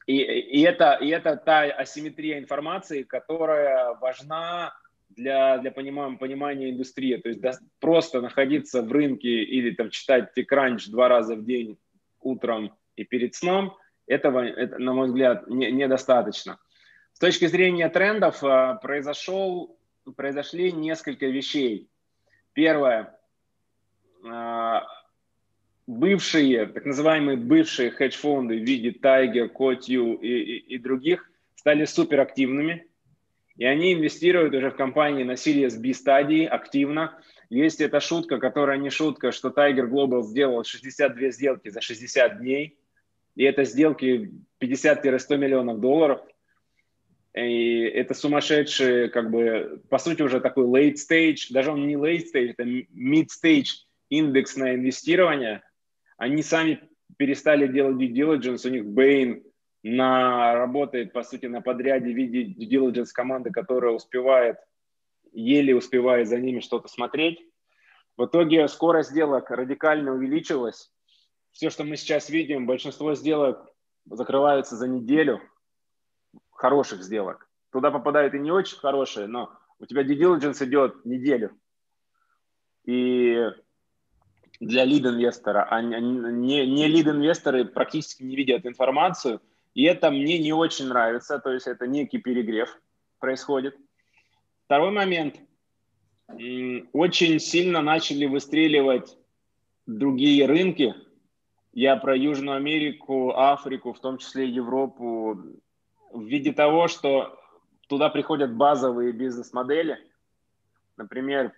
[0.06, 4.74] и, и, это, и это та асимметрия информации, которая важна
[5.15, 7.17] для, для понимания, понимания индустрии.
[7.17, 11.78] То есть да, просто находиться в рынке или там читать TechCrunch два раза в день
[12.21, 16.60] утром и перед сном, этого, это, на мой взгляд, не, недостаточно.
[17.13, 19.78] С точки зрения трендов а, произошел,
[20.15, 21.89] произошли несколько вещей.
[22.54, 23.17] Первое.
[24.28, 24.84] А,
[25.88, 32.88] бывшие, так называемые бывшие хедж-фонды в виде Tiger, Cotiu и, и, и других стали суперактивными
[33.58, 37.18] и они инвестируют уже в компании на Series B стадии активно.
[37.50, 42.78] Есть эта шутка, которая не шутка, что Tiger Global сделал 62 сделки за 60 дней.
[43.36, 46.22] И это сделки 50-100 миллионов долларов.
[47.34, 52.24] И это сумасшедший, как бы, по сути, уже такой late stage, даже он не late
[52.34, 53.68] stage, это mid stage
[54.10, 55.62] индексное инвестирование.
[56.18, 56.80] Они сами
[57.18, 59.44] перестали делать due diligence, у них Bain
[59.88, 64.58] на, работает, по сути, на подряде в виде due diligence команды, которая успевает,
[65.32, 67.39] еле успевает за ними что-то смотреть.
[68.17, 70.91] В итоге скорость сделок радикально увеличилась.
[71.52, 73.63] Все, что мы сейчас видим, большинство сделок
[74.10, 75.39] закрываются за неделю,
[76.50, 77.48] хороших сделок.
[77.71, 81.56] Туда попадают и не очень хорошие, но у тебя due diligence идет неделю.
[82.86, 83.39] И
[84.60, 89.43] для лид-инвестора, а не, не лид-инвесторы практически не видят информацию–
[89.75, 92.81] и это мне не очень нравится, то есть это некий перегрев
[93.19, 93.77] происходит.
[94.65, 95.35] Второй момент.
[96.93, 99.17] Очень сильно начали выстреливать
[99.85, 100.95] другие рынки.
[101.73, 105.38] Я про Южную Америку, Африку, в том числе Европу,
[106.11, 107.38] в виде того, что
[107.89, 109.99] туда приходят базовые бизнес-модели.
[110.95, 111.51] Например,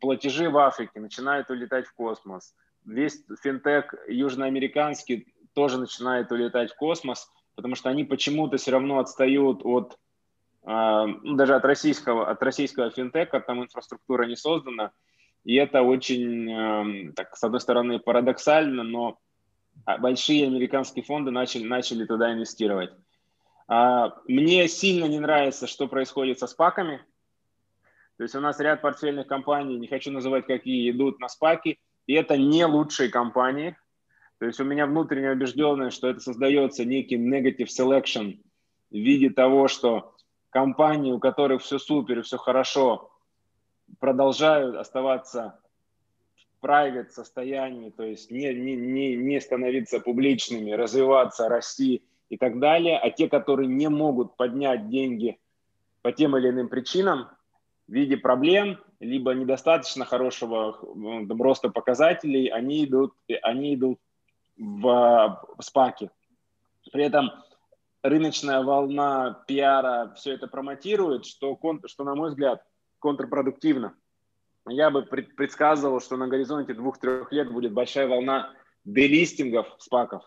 [0.00, 2.54] платежи в Африке начинают улетать в космос.
[2.84, 9.60] Весь финтех южноамериканский тоже начинает улетать в космос– потому что они почему-то все равно отстают
[9.64, 9.98] от
[10.64, 14.92] а, ну, даже от российского, от российского финтеха, там инфраструктура не создана,
[15.44, 19.18] и это очень, эм, так, с одной стороны, парадоксально, но
[19.98, 22.92] большие американские фонды начали, начали туда инвестировать.
[23.68, 27.04] А, мне сильно не нравится, что происходит со спаками.
[28.16, 32.14] То есть у нас ряд портфельных компаний, не хочу называть какие, идут на спаки, и
[32.14, 33.76] это не лучшие компании,
[34.38, 38.40] то есть у меня внутренняя убежденность, что это создается некий negative selection
[38.90, 40.14] в виде того, что
[40.50, 43.10] компании, у которых все супер и все хорошо,
[44.00, 45.58] продолжают оставаться
[46.36, 52.58] в private состоянии, то есть не, не, не, не становиться публичными, развиваться, расти и так
[52.58, 55.38] далее, а те, которые не могут поднять деньги
[56.02, 57.28] по тем или иным причинам
[57.86, 60.78] в виде проблем, либо недостаточно хорошего
[61.28, 63.98] роста показателей, они идут, они идут
[64.56, 66.10] в, в спаке.
[66.92, 67.30] При этом
[68.02, 72.64] рыночная волна пиара все это промотирует, что, что на мой взгляд,
[72.98, 73.94] контрпродуктивно.
[74.66, 78.52] Я бы предсказывал, что на горизонте двух-трех лет будет большая волна
[78.84, 80.22] делистингов спаков,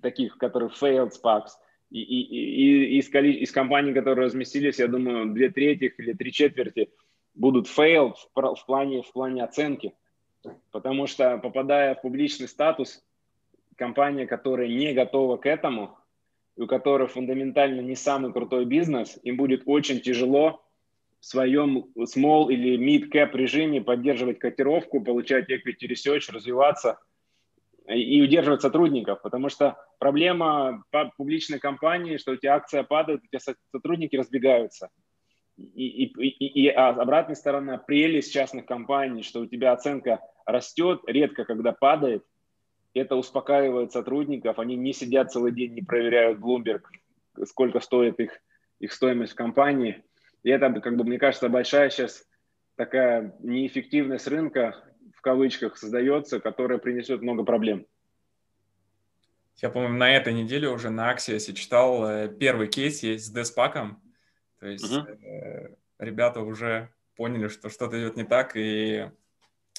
[0.00, 1.50] таких, которые failed SPACs.
[1.90, 6.32] И, и, и, и из, из компаний, которые разместились, я думаю, две трети или три
[6.32, 6.90] четверти
[7.34, 9.94] будут failed в, в, плане, в плане оценки.
[10.70, 13.05] Потому что, попадая в публичный статус,
[13.76, 15.98] компания, которая не готова к этому,
[16.56, 20.64] у которой фундаментально не самый крутой бизнес, им будет очень тяжело
[21.20, 26.98] в своем small или mid cap режиме поддерживать котировку, получать equity research, развиваться
[27.88, 30.82] и удерживать сотрудников, потому что проблема
[31.16, 34.88] публичной компании, что у тебя акция падает, у тебя сотрудники разбегаются.
[35.56, 41.02] И, и, и, и а обратная сторона, прелесть частных компаний, что у тебя оценка растет,
[41.06, 42.24] редко когда падает–
[42.98, 46.82] это успокаивает сотрудников, они не сидят целый день, не проверяют Bloomberg,
[47.44, 48.32] сколько стоит их,
[48.78, 50.04] их стоимость в компании.
[50.42, 52.24] И это, как бы, мне кажется, большая сейчас
[52.76, 57.86] такая неэффективность рынка, в кавычках, создается, которая принесет много проблем.
[59.56, 64.02] Я, по-моему, на этой неделе уже на Axios читал э, первый кейс есть с Деспаком.
[64.60, 65.06] То есть угу.
[65.06, 69.10] э, ребята уже поняли, что что-то идет не так и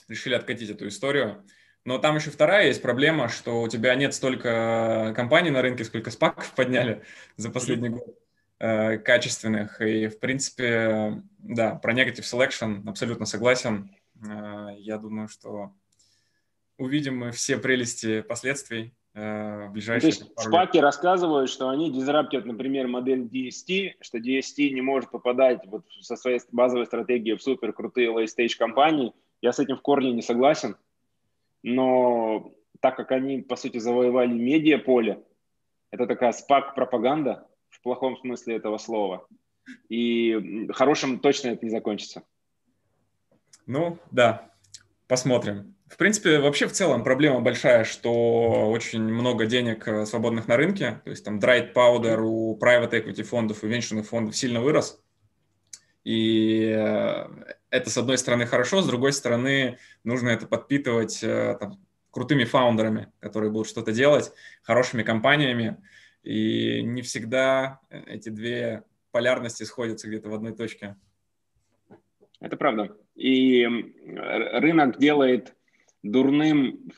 [0.07, 1.45] решили откатить эту историю.
[1.87, 6.11] Но там еще вторая есть проблема, что у тебя нет столько компаний на рынке, сколько
[6.11, 7.01] спаков подняли
[7.37, 8.13] за последний год
[8.59, 9.79] э, качественных.
[9.79, 13.89] И, в принципе, да, про negative selection абсолютно согласен.
[14.21, 15.71] Э, я думаю, что
[16.77, 22.43] увидим мы все прелести последствий э, в ближайшие То есть спаки рассказывают, что они дизраптят,
[22.45, 27.71] например, модель DST, что DST не может попадать вот со своей базовой стратегией в супер
[27.71, 29.13] крутые late-stage компании.
[29.41, 30.75] Я с этим в корне не согласен
[31.63, 35.23] но так как они, по сути, завоевали медиаполе,
[35.91, 39.27] это такая спак-пропаганда в плохом смысле этого слова,
[39.89, 42.23] и хорошим точно это не закончится.
[43.65, 44.51] Ну, да,
[45.07, 45.75] посмотрим.
[45.87, 51.01] В принципе, вообще в целом проблема большая, что очень много денег э, свободных на рынке,
[51.05, 55.01] то есть там dry powder у private equity фондов и венчурных фондов сильно вырос.
[56.07, 57.27] И э,
[57.69, 63.11] это, с одной стороны, хорошо, с другой стороны, нужно это подпитывать э, там, крутыми фаундерами,
[63.19, 64.31] которые будут что-то делать,
[64.63, 65.75] хорошими компаниями.
[66.23, 70.95] И не всегда эти две полярности сходятся где-то в одной точке.
[72.39, 72.95] Это правда.
[73.15, 75.57] И рынок делает
[76.03, 76.89] дурным,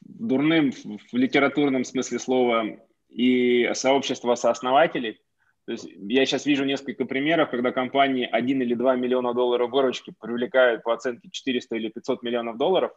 [0.00, 2.64] дурным в литературном смысле слова
[3.10, 5.20] и сообщество сооснователей.
[5.66, 10.12] То есть я сейчас вижу несколько примеров, когда компании 1 или 2 миллиона долларов выручки
[10.20, 12.92] привлекают по оценке 400 или 500 миллионов долларов.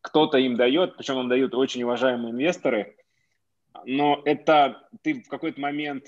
[0.00, 2.96] Кто-то им дает, причем им дают очень уважаемые инвесторы,
[3.84, 6.06] но это ты в какой-то момент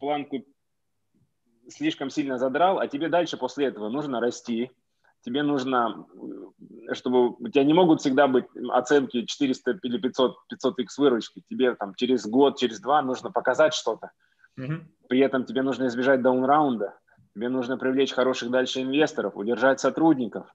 [0.00, 0.44] планку
[1.68, 4.70] слишком сильно задрал, а тебе дальше после этого нужно расти,
[5.24, 6.06] тебе нужно,
[6.92, 11.42] чтобы у тебя не могут всегда быть оценки 400 или 500, 500 x выручки.
[11.48, 14.10] Тебе там через год, через два нужно показать что-то.
[14.58, 14.84] Mm-hmm.
[15.08, 16.94] При этом тебе нужно избежать даунраунда,
[17.34, 20.46] тебе нужно привлечь хороших дальше инвесторов, удержать сотрудников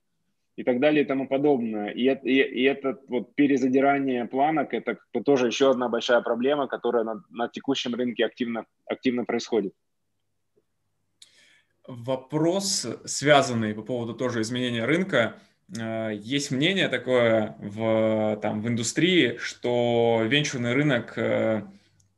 [0.55, 1.89] и так далее и тому подобное.
[1.89, 7.23] И, и, и это вот перезадирание планок, это тоже еще одна большая проблема, которая на,
[7.29, 9.73] на текущем рынке активно, активно происходит
[11.89, 15.35] вопрос, связанный по поводу тоже изменения рынка.
[15.77, 21.63] Э, есть мнение такое в, там, в индустрии, что венчурный рынок э,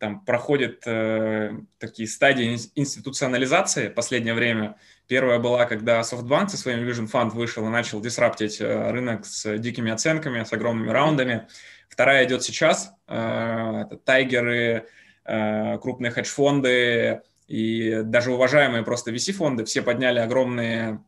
[0.01, 4.75] там, проходит э, такие стадии институционализации в последнее время.
[5.07, 9.91] Первая была, когда SoftBank со своим Vision Fund вышел и начал дисраптить рынок с дикими
[9.91, 11.47] оценками, с огромными раундами.
[11.87, 12.95] Вторая идет сейчас.
[13.05, 14.87] Это тайгеры,
[15.23, 21.03] крупные хедж-фонды, и даже уважаемые просто VC-фонды все подняли огромные,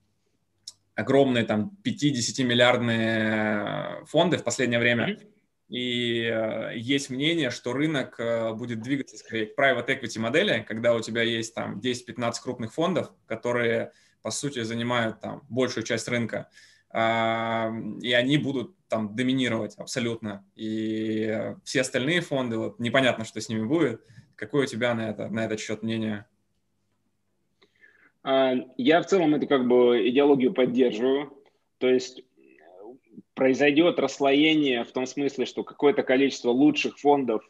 [0.93, 5.17] огромные там 5-10 миллиардные фонды в последнее время.
[5.73, 10.93] И э, есть мнение, что рынок э, будет двигаться скорее к private equity модели, когда
[10.93, 16.47] у тебя есть там 10-15 крупных фондов, которые по сути занимают там большую часть рынка,
[16.93, 20.45] э, и они будут там доминировать абсолютно.
[20.55, 24.03] И все остальные фонды, вот непонятно, что с ними будет.
[24.36, 26.27] Какое у тебя на, это, на этот счет мнение?
[28.21, 31.33] А, я в целом эту как бы идеологию поддерживаю.
[31.79, 32.21] То есть
[33.35, 37.43] произойдет расслоение в том смысле, что какое-то количество лучших фондов,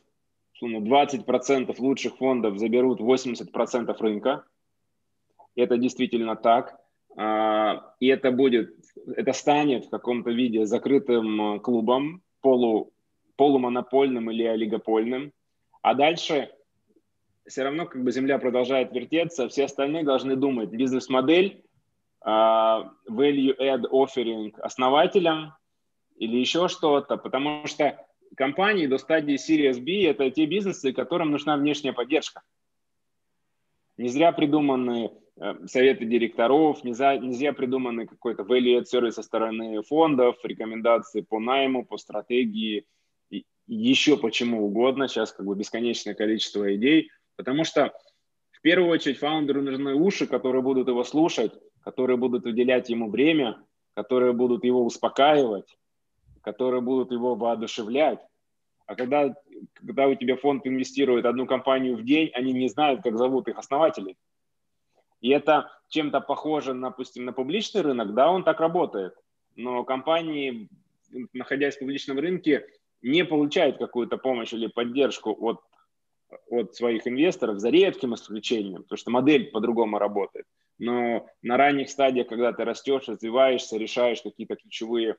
[0.61, 4.45] 20% лучших фондов заберут 80% рынка.
[5.55, 6.79] Это действительно так.
[7.17, 8.75] А, и это будет,
[9.15, 12.93] это станет в каком-то виде закрытым клубом, полу,
[13.35, 15.33] полумонопольным или олигопольным.
[15.81, 16.49] А дальше
[17.45, 21.63] все равно как бы земля продолжает вертеться, все остальные должны думать бизнес-модель,
[22.25, 25.53] uh, value add offering основателям
[26.15, 27.97] или еще что-то, потому что
[28.36, 32.41] компании до стадии Series B– это те бизнесы, которым нужна внешняя поддержка.
[33.97, 39.23] Не зря придуманы э, советы директоров, не зря, не зря придуманы какой-то value сервис со
[39.23, 42.86] стороны фондов, рекомендации по найму, по стратегии,
[43.30, 45.08] и еще почему угодно.
[45.08, 47.93] Сейчас как бы бесконечное количество идей– Потому что
[48.52, 53.62] в первую очередь фаундеру нужны уши, которые будут его слушать, которые будут уделять ему время,
[53.95, 55.78] которые будут его успокаивать,
[56.43, 58.19] которые будут его воодушевлять.
[58.86, 59.34] А когда,
[59.73, 63.58] когда у тебя фонд инвестирует одну компанию в день, они не знают, как зовут их
[63.58, 64.17] основателей.
[65.21, 69.15] И это чем-то похоже, допустим, на публичный рынок, да, он так работает.
[69.56, 70.69] Но компании,
[71.32, 72.67] находясь в публичном рынке,
[73.01, 75.62] не получают какую-то помощь или поддержку от
[76.49, 80.45] от своих инвесторов, за редким исключением, потому что модель по-другому работает.
[80.80, 85.17] Но на ранних стадиях, когда ты растешь, развиваешься, решаешь какие-то ключевые,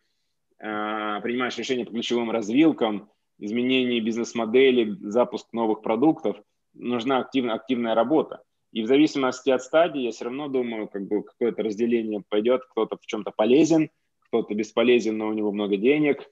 [0.64, 6.36] принимаешь решения по ключевым развилкам, изменение бизнес-модели, запуск новых продуктов,
[6.72, 8.42] нужна активная, активная работа.
[8.72, 12.96] И в зависимости от стадии, я все равно думаю, как бы какое-то разделение пойдет, кто-то
[12.96, 13.90] в чем-то полезен,
[14.20, 16.28] кто-то бесполезен, но у него много денег.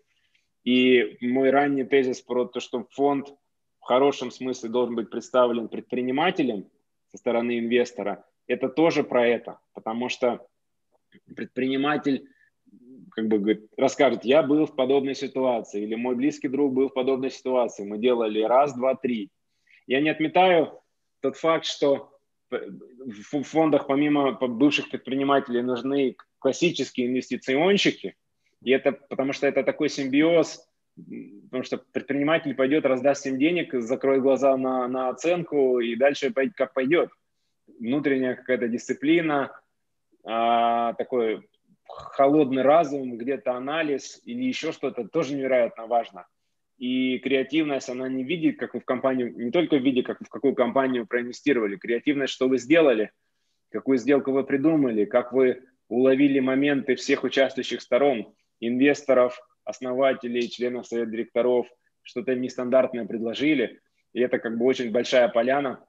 [0.64, 3.34] И мой ранний тезис про то, что фонд
[3.80, 6.68] в хорошем смысле должен быть представлен предпринимателем
[7.10, 10.46] со стороны инвестора, это тоже про это, потому что
[11.36, 12.28] предприниматель
[13.14, 16.94] как бы говорит, расскажет, я был в подобной ситуации, или мой близкий друг был в
[16.94, 19.30] подобной ситуации, мы делали раз, два, три.
[19.86, 20.80] Я не отметаю
[21.20, 22.10] тот факт, что
[22.50, 28.16] в фондах помимо бывших предпринимателей нужны классические инвестиционщики,
[28.62, 34.22] и это потому что это такой симбиоз потому что предприниматель пойдет, раздаст им денег, закроет
[34.22, 37.10] глаза на, на оценку и дальше как пойдет.
[37.80, 39.58] Внутренняя какая-то дисциплина,
[40.24, 41.48] а, такой
[41.92, 46.26] холодный разум, где-то анализ или еще что-то тоже невероятно важно.
[46.78, 50.28] И креативность, она не видит, как вы в компанию, не только в виде, как в
[50.28, 51.76] какую компанию проинвестировали.
[51.76, 53.12] Креативность, что вы сделали,
[53.70, 61.10] какую сделку вы придумали, как вы уловили моменты всех участвующих сторон, инвесторов, основателей, членов совета
[61.10, 61.68] директоров,
[62.02, 63.80] что-то нестандартное предложили.
[64.12, 65.84] И это как бы очень большая поляна.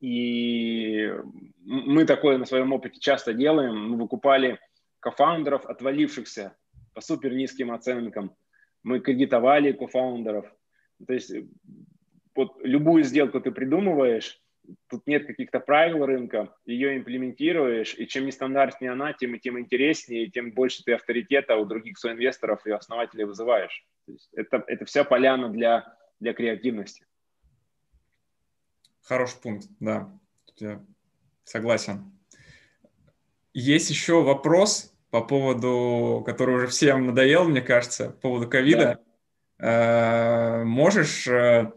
[0.00, 1.12] И
[1.64, 3.76] мы такое на своем опыте часто делаем.
[3.76, 4.58] Мы выкупали
[5.00, 6.56] кофаундеров, отвалившихся
[6.94, 8.36] по супер низким оценкам.
[8.82, 10.46] Мы кредитовали кофаундеров.
[11.06, 11.32] То есть
[12.34, 14.40] вот любую сделку ты придумываешь,
[14.88, 20.52] тут нет каких-то правил рынка, ее имплементируешь, и чем нестандартнее она, тем, тем интереснее, тем
[20.52, 23.84] больше ты авторитета у других соинвесторов и основателей вызываешь.
[24.06, 27.06] То есть это, это вся поляна для, для креативности.
[29.02, 30.10] Хороший пункт, да.
[30.56, 30.84] Я
[31.44, 32.17] согласен.
[33.54, 39.00] Есть еще вопрос по поводу, который уже всем надоел, мне кажется, по поводу ковида.
[39.58, 40.60] Да.
[40.60, 41.72] Э, можешь э,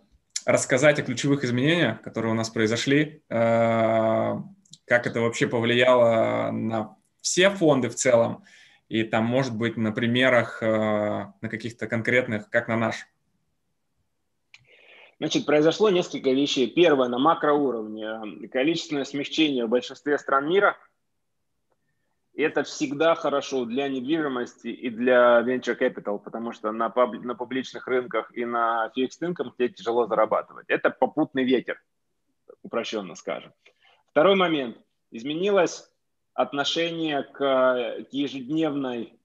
[0.45, 4.35] рассказать о ключевых изменениях, которые у нас произошли, э,
[4.85, 8.43] как это вообще повлияло на все фонды в целом,
[8.89, 13.07] и там, может быть, на примерах, на каких-то конкретных, как на наш?
[15.17, 16.67] Значит, произошло несколько вещей.
[16.67, 18.49] Первое, на макроуровне.
[18.49, 20.77] Количественное смягчение в большинстве стран мира–
[22.35, 27.87] это всегда хорошо для недвижимости и для venture capital, потому что на, паб, на публичных
[27.87, 30.65] рынках и на fixed income тебе тяжело зарабатывать.
[30.69, 31.81] Это попутный ветер,
[32.63, 33.53] упрощенно скажем.
[34.07, 34.77] Второй момент.
[35.13, 35.91] Изменилось
[36.33, 39.19] отношение к, к ежедневной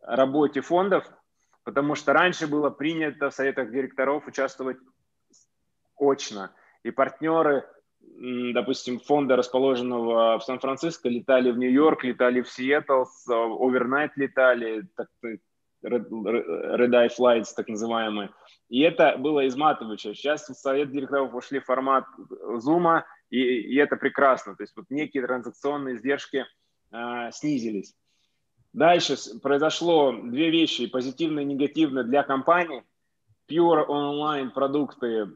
[0.00, 1.04] работе фондов,
[1.62, 4.78] потому что раньше было принято в советах директоров участвовать
[5.98, 6.52] очно.
[6.84, 7.68] И партнеры
[8.52, 15.08] допустим, фонда, расположенного в Сан-Франциско, летали в Нью-Йорк, летали в Сиэтл, овернайт летали, так,
[15.84, 18.30] red, red eye flights, так называемые.
[18.68, 20.14] И это было изматывающе.
[20.14, 24.56] Сейчас в совет директоров ушли в формат Zoom, и, и это прекрасно.
[24.56, 26.44] То есть вот некие транзакционные издержки
[26.92, 27.94] э, снизились.
[28.72, 32.84] Дальше произошло две вещи, позитивные и негативные для компании.
[33.48, 35.28] Pure онлайн продукты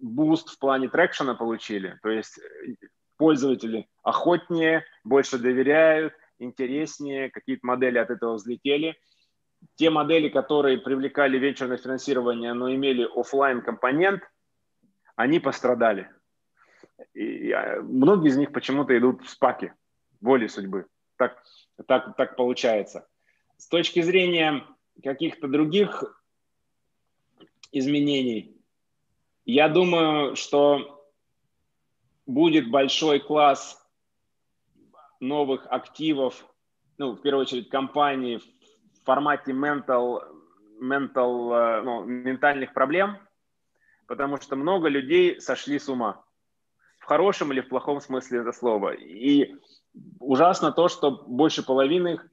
[0.00, 1.98] boost в плане traction а получили.
[2.02, 2.74] То есть э,
[3.16, 8.96] пользователи охотнее, больше доверяют, интереснее, какие-то модели от этого взлетели.
[9.74, 14.22] Те модели, которые привлекали венчурное финансирование, но имели офлайн компонент,
[15.16, 16.10] они пострадали.
[17.12, 19.72] И а, многие из них почему-то идут в спаки,
[20.20, 20.86] волей судьбы.
[21.16, 21.42] Так,
[21.86, 23.08] так, так получается.
[23.56, 24.64] С точки зрения
[25.02, 26.04] каких-то других
[27.72, 28.57] изменений,
[29.48, 31.02] я думаю, что
[32.26, 33.82] будет большой класс
[35.20, 36.44] новых активов,
[36.98, 40.20] ну, в первую очередь, компаний в формате mental,
[40.82, 43.16] mental, э, ну, ментальных проблем,
[44.06, 46.22] потому что много людей сошли с ума.
[46.98, 48.92] В хорошем или в плохом смысле этого слова.
[48.92, 49.54] И
[50.20, 52.26] ужасно то, что больше половины их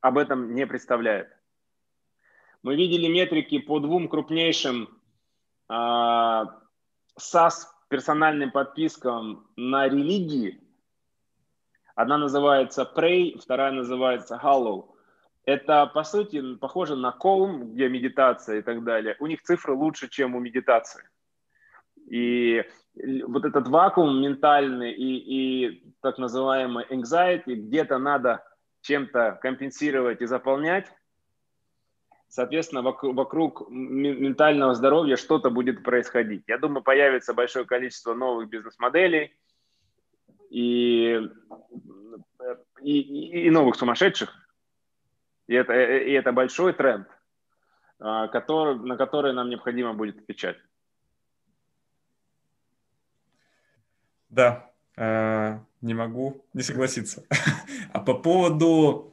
[0.00, 1.28] об этом не представляет.
[2.62, 4.95] Мы видели метрики по двум крупнейшим
[5.68, 6.60] А,
[7.88, 10.60] персональным подпискам на религии.
[11.94, 14.90] Одна называется Pray, вторая называется Hallow.
[15.44, 19.16] Это, по сути, похоже на Calm, где медитация и так далее.
[19.20, 21.08] У них цифры лучше, чем у медитации.
[22.10, 22.64] И
[23.26, 28.44] вот этот вакуум ментальный и, и так называемый anxiety, где-то надо
[28.82, 30.92] чем-то компенсировать и заполнять,
[32.28, 36.44] соответственно, вокруг, ментального здоровья что-то будет происходить.
[36.46, 39.36] Я думаю, появится большое количество новых бизнес-моделей
[40.50, 41.20] и,
[42.82, 44.32] и, и новых сумасшедших.
[45.46, 47.08] И это, и это большой тренд,
[48.00, 50.56] а, который, на который нам необходимо будет отвечать.
[54.28, 57.24] Да, э, не могу не согласиться.
[57.92, 59.10] А по поводу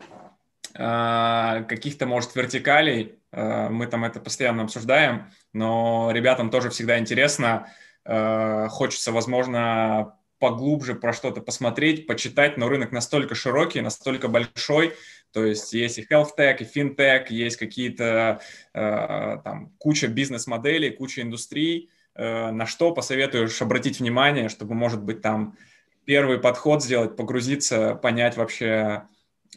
[0.74, 7.72] каких-то, может, вертикалей, а, мы там это постоянно обсуждаем, но ребятам тоже всегда интересно,
[8.06, 14.94] а, хочется, возможно, поглубже про что-то посмотреть, почитать, но рынок настолько широкий, настолько большой,
[15.32, 18.42] то есть есть и health tech, и fintech, есть какие-то
[18.74, 25.58] там куча бизнес-моделей, куча индустрий, на что посоветуешь обратить внимание, чтобы, может быть, там
[26.06, 29.04] первый подход сделать, погрузиться, понять вообще,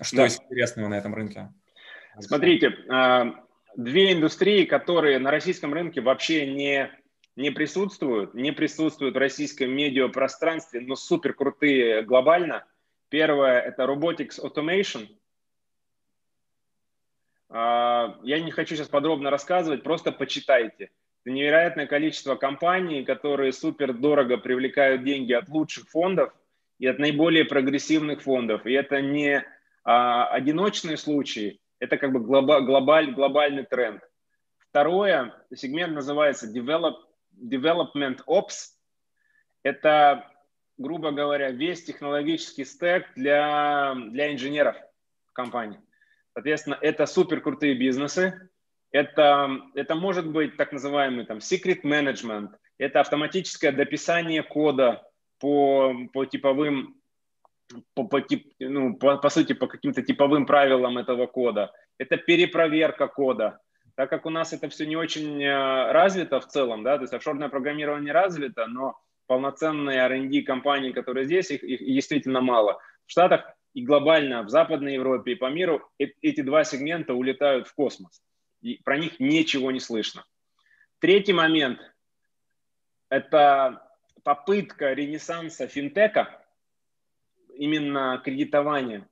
[0.03, 0.27] что да.
[0.27, 1.53] интересного на этом рынке?
[2.19, 3.35] Смотрите, а,
[3.77, 6.91] две индустрии, которые на российском рынке вообще не,
[7.37, 12.65] не присутствуют, не присутствуют в российском медиапространстве, но супер крутые глобально.
[13.09, 15.09] Первое– это Robotics Automation.
[17.49, 20.91] А, я не хочу сейчас подробно рассказывать, просто почитайте.
[21.25, 26.33] Это невероятное количество компаний, которые супер дорого привлекают деньги от лучших фондов
[26.79, 28.65] и от наиболее прогрессивных фондов.
[28.67, 29.45] И это не
[29.87, 34.03] а, одиночные случаи, это как бы глобаль, глобальный тренд.
[34.59, 36.97] Второе, сегмент называется develop,
[37.33, 38.73] Development Ops.
[39.63, 40.29] Это,
[40.77, 44.77] грубо говоря, весь технологический стек для, для инженеров
[45.27, 45.81] в компании.
[46.35, 48.51] Соответственно, это супер крутые бизнесы.
[48.91, 52.57] Это, это может быть так называемый там secret management.
[52.79, 55.09] Это автоматическое дописание кода
[55.39, 57.01] по, по типовым,
[57.95, 61.73] по, по, тип, ну, по, по сути, по каким-то типовым правилам этого кода.
[61.99, 63.61] Это перепроверка кода.
[63.95, 67.15] Так как у нас это все не очень э, развито в целом, да, то есть
[67.15, 72.79] офшорное программирование развито, но полноценные R&D компании, которые здесь, их, их действительно мало.
[73.07, 77.75] В Штатах и глобально в Западной Европе и по миру эти два сегмента улетают в
[77.75, 78.23] космос.
[78.61, 80.25] И про них ничего не слышно.
[80.99, 81.81] Третий момент–
[83.11, 83.83] это
[84.25, 86.43] попытка ренессанса финтека,
[87.57, 89.09] именно кредитования.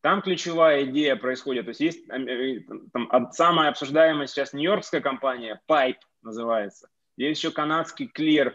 [0.00, 1.64] Там ключевая идея происходит.
[1.64, 2.60] То есть есть э,
[2.92, 6.88] там, самая обсуждаемая сейчас нью-йоркская компания, Pipe называется.
[7.16, 8.54] Есть еще канадский Clear,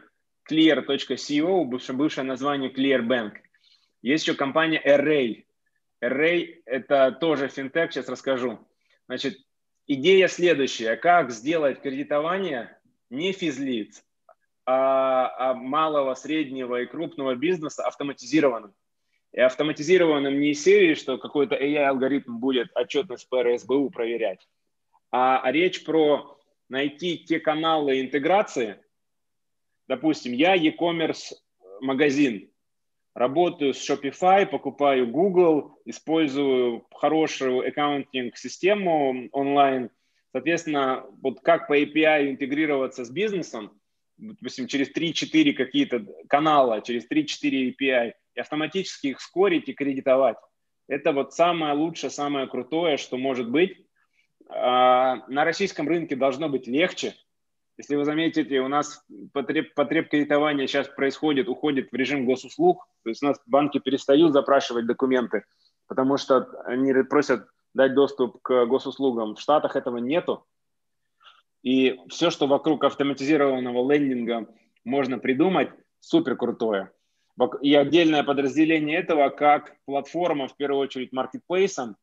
[0.50, 3.38] clear.co, бывшее, бывшее название Clear Bank.
[4.02, 5.46] Есть еще компания Array.
[6.04, 8.60] Array– это тоже финтех, сейчас расскажу.
[9.08, 9.38] Значит,
[9.88, 10.96] идея следующая.
[10.96, 12.78] Как сделать кредитование
[13.10, 14.04] не физлиц,
[14.66, 18.74] а, а малого, среднего и крупного бизнеса автоматизированным.
[19.34, 24.48] И автоматизированным не из серии, что какой-то AI-алгоритм будет отчетность по РСБУ проверять,
[25.12, 28.78] а, а речь про найти те каналы интеграции.
[29.88, 31.34] Допустим, я e-commerce
[31.82, 32.50] магазин,
[33.14, 39.90] работаю с Shopify, покупаю Google, использую хорошую аккаунтинг-систему онлайн.
[40.32, 43.80] Соответственно, вот как по API интегрироваться с бизнесом,
[44.18, 50.38] допустим, через 3-4 какие-то канала, через 3-4 API, автоматически их скорить и кредитовать.
[50.88, 53.86] Это вот самое лучшее, самое крутое, что может быть.
[54.48, 57.14] А, на российском рынке должно быть легче,
[57.80, 62.86] если вы заметите, у нас потреб, потреб кредитования сейчас происходит, уходит в режим госуслуг.
[63.04, 65.46] То есть у нас банки перестают запрашивать документы,
[65.88, 69.36] потому что они просят дать доступ к госуслугам.
[69.36, 70.46] В Штатах этого нету.
[71.64, 75.70] И все, что вокруг автоматизированного лендинга можно придумать,
[76.02, 76.92] супер крутое.
[77.62, 81.96] И отдельное подразделение этого как платформа, в первую очередь, маркетплейсом,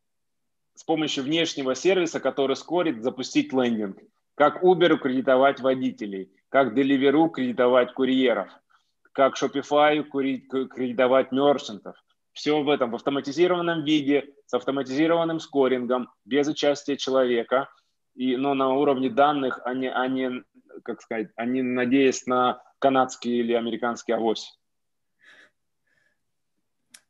[0.75, 3.99] с помощью внешнего сервиса, который скорит запустить лендинг
[4.37, 8.49] как Uber кредитовать водителей, как Deliveroo кредитовать курьеров,
[9.13, 11.97] как Shopify кредитовать мерчантов.
[12.33, 17.71] Все в этом в автоматизированном виде, с автоматизированным скорингом, без участия человека,
[18.15, 20.45] и, но на уровне данных, а не, а не,
[20.85, 24.59] как сказать, а не надеясь на канадский или американский авось.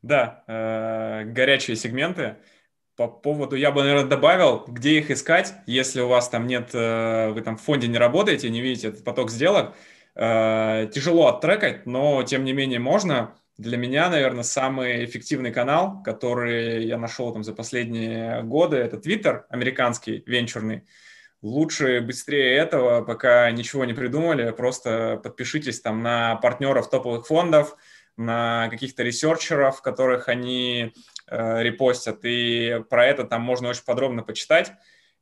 [0.06, 2.36] Да, э, горячие сегменты.
[2.94, 7.30] По поводу, я бы, наверное, добавил, где их искать, если у вас там нет, э,
[7.30, 9.74] вы там в фонде не работаете, не видите этот поток сделок,
[10.14, 13.34] э, тяжело оттрекать, но тем не менее можно.
[13.58, 19.42] Для меня, наверное, самый эффективный канал, который я нашел там за последние годы, это Twitter
[19.48, 20.84] американский, венчурный.
[21.42, 27.76] Лучше быстрее этого, пока ничего не придумали, просто подпишитесь там на партнеров топовых фондов,
[28.16, 30.92] на каких-то ресерчеров, которых они
[31.28, 34.72] э, репостят, и про это там можно очень подробно почитать.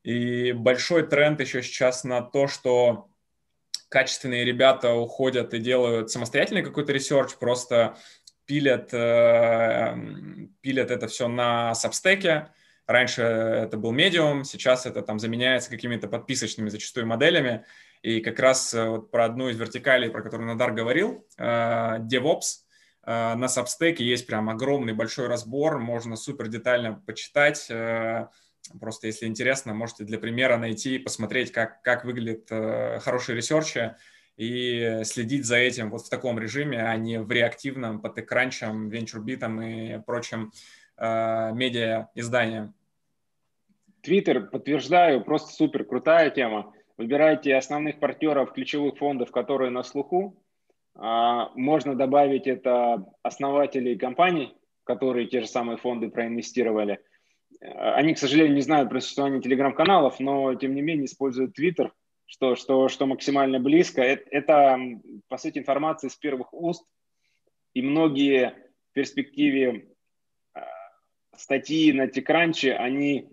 [0.03, 3.09] И большой тренд еще сейчас на то, что
[3.89, 7.97] качественные ребята уходят и делают самостоятельный какой-то research, просто
[8.45, 9.95] пилят, э,
[10.61, 12.49] пилят это все на Substack е.
[12.87, 17.65] Раньше это был Medium, сейчас это там заменяется какими-то подписочными зачастую моделями.
[18.03, 22.59] И как раз э, вот про одну из вертикалей, про которую Надар говорил, э, DevOps–
[23.05, 27.67] на Substack есть прям огромный большой разбор, можно супер детально почитать.
[27.69, 28.27] Э,
[28.79, 33.95] просто если интересно, можете для примера найти, посмотреть, как, как выглядит э, хороший ресерчи
[34.37, 39.61] и следить за этим вот в таком режиме, а не в реактивном под экранчем, венчурбитом
[39.61, 40.51] и прочим
[40.97, 42.73] медиа изданиям.
[44.01, 46.73] Твиттер, подтверждаю, просто супер крутая тема.
[46.97, 50.37] Выбирайте основных партнеров ключевых фондов, которые на слуху,
[50.95, 57.01] можно добавить это основателей компаний, которые те же самые фонды проинвестировали.
[57.61, 61.91] А, они, к сожалению, не знают про существование телеграм-каналов, но тем не менее используют Twitter,
[62.25, 64.01] что, что, что максимально близко.
[64.01, 64.79] Это, это,
[65.27, 66.85] по сути, информация из первых уст,
[67.73, 68.53] и многие
[68.91, 69.89] в перспективе
[70.53, 70.61] а,
[71.35, 73.29] статьи на Текранче, они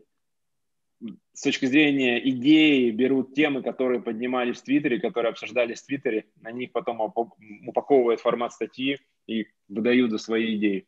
[1.34, 6.50] с точки зрения идеи берут темы, которые поднимались в Твиттере, которые обсуждались в Твиттере, на
[6.52, 10.86] них потом упаковывают формат статьи и выдают за свои идеи.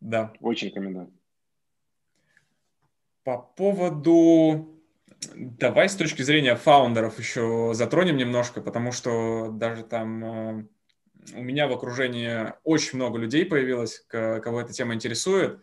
[0.00, 0.32] Да.
[0.40, 1.12] Очень рекомендую.
[3.24, 4.74] По поводу...
[5.34, 10.64] Давай с точки зрения фаундеров еще затронем немножко, потому что даже там э,
[11.34, 15.60] у меня в окружении очень много людей появилось, кого эта тема интересует.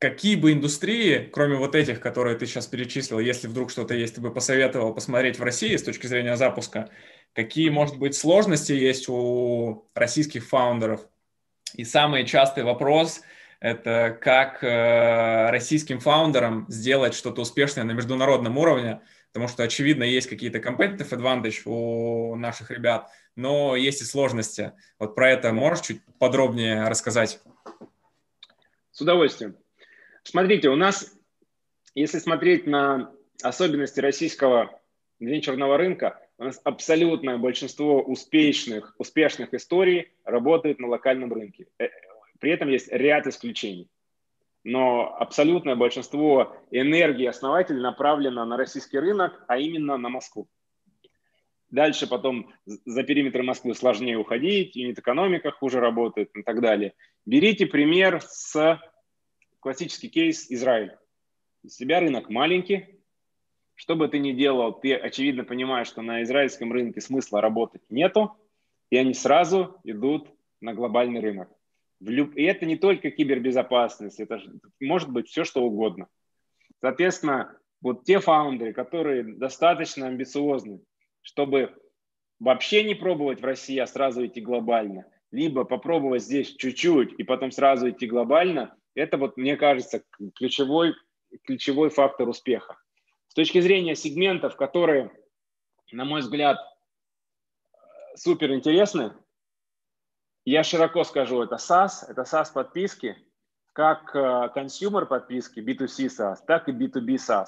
[0.00, 4.22] Какие бы индустрии, кроме вот этих, которые ты сейчас перечислил, если вдруг что-то есть, ты
[4.22, 6.88] бы посоветовал посмотреть в России с точки зрения запуска,
[7.34, 11.02] какие, может быть, сложности есть у российских фаундеров?
[11.74, 13.20] И самый частый вопрос–
[13.60, 20.30] это как э, российским фаундерам сделать что-то успешное на международном уровне, потому что, очевидно, есть
[20.30, 24.72] какие-то competitive advantage у наших ребят, но есть и сложности.
[24.98, 27.42] Вот про это можешь чуть подробнее рассказать?
[28.92, 29.56] С удовольствием.
[30.22, 31.16] Смотрите, у нас,
[31.94, 33.12] если смотреть на
[33.42, 34.80] особенности российского
[35.18, 41.66] венчурного рынка, у нас абсолютное большинство успешных, успешных историй работает на локальном рынке.
[41.78, 41.88] Э,
[42.38, 43.88] при этом есть ряд исключений.
[44.64, 50.48] Но абсолютное большинство энергии основателей направлено на российский рынок, а именно на Москву.
[51.70, 56.94] Дальше потом за периметр Москвы сложнее уходить, юнит-экономика хуже работает и так далее.
[57.26, 58.80] Берите пример с
[59.60, 60.96] классический кейс Израиль.
[61.62, 63.00] У себя рынок маленький.
[63.74, 68.36] Что бы ты ни делал, ты очевидно понимаешь, что на израильском рынке смысла работать нету,
[68.90, 70.28] и они сразу идут
[70.60, 71.48] на глобальный рынок.
[72.00, 74.40] И это не только кибербезопасность, это
[74.80, 76.08] может быть все, что угодно.
[76.80, 80.80] Соответственно, вот те фаундеры, которые достаточно амбициозны,
[81.22, 81.74] чтобы
[82.38, 87.50] вообще не пробовать в России, а сразу идти глобально, либо попробовать здесь чуть-чуть и потом
[87.50, 90.02] сразу идти глобально, это вот, мне кажется,
[90.34, 90.94] ключевой,
[91.44, 92.78] ключевой фактор успеха.
[93.28, 95.10] С точки зрения сегментов, которые,
[95.92, 96.58] на мой взгляд,
[98.16, 99.12] супер интересны,
[100.44, 103.16] я широко скажу, это SaaS, это SaaS подписки,
[103.72, 107.46] как consumer подписки, B2C SaaS, так и B2B SaaS.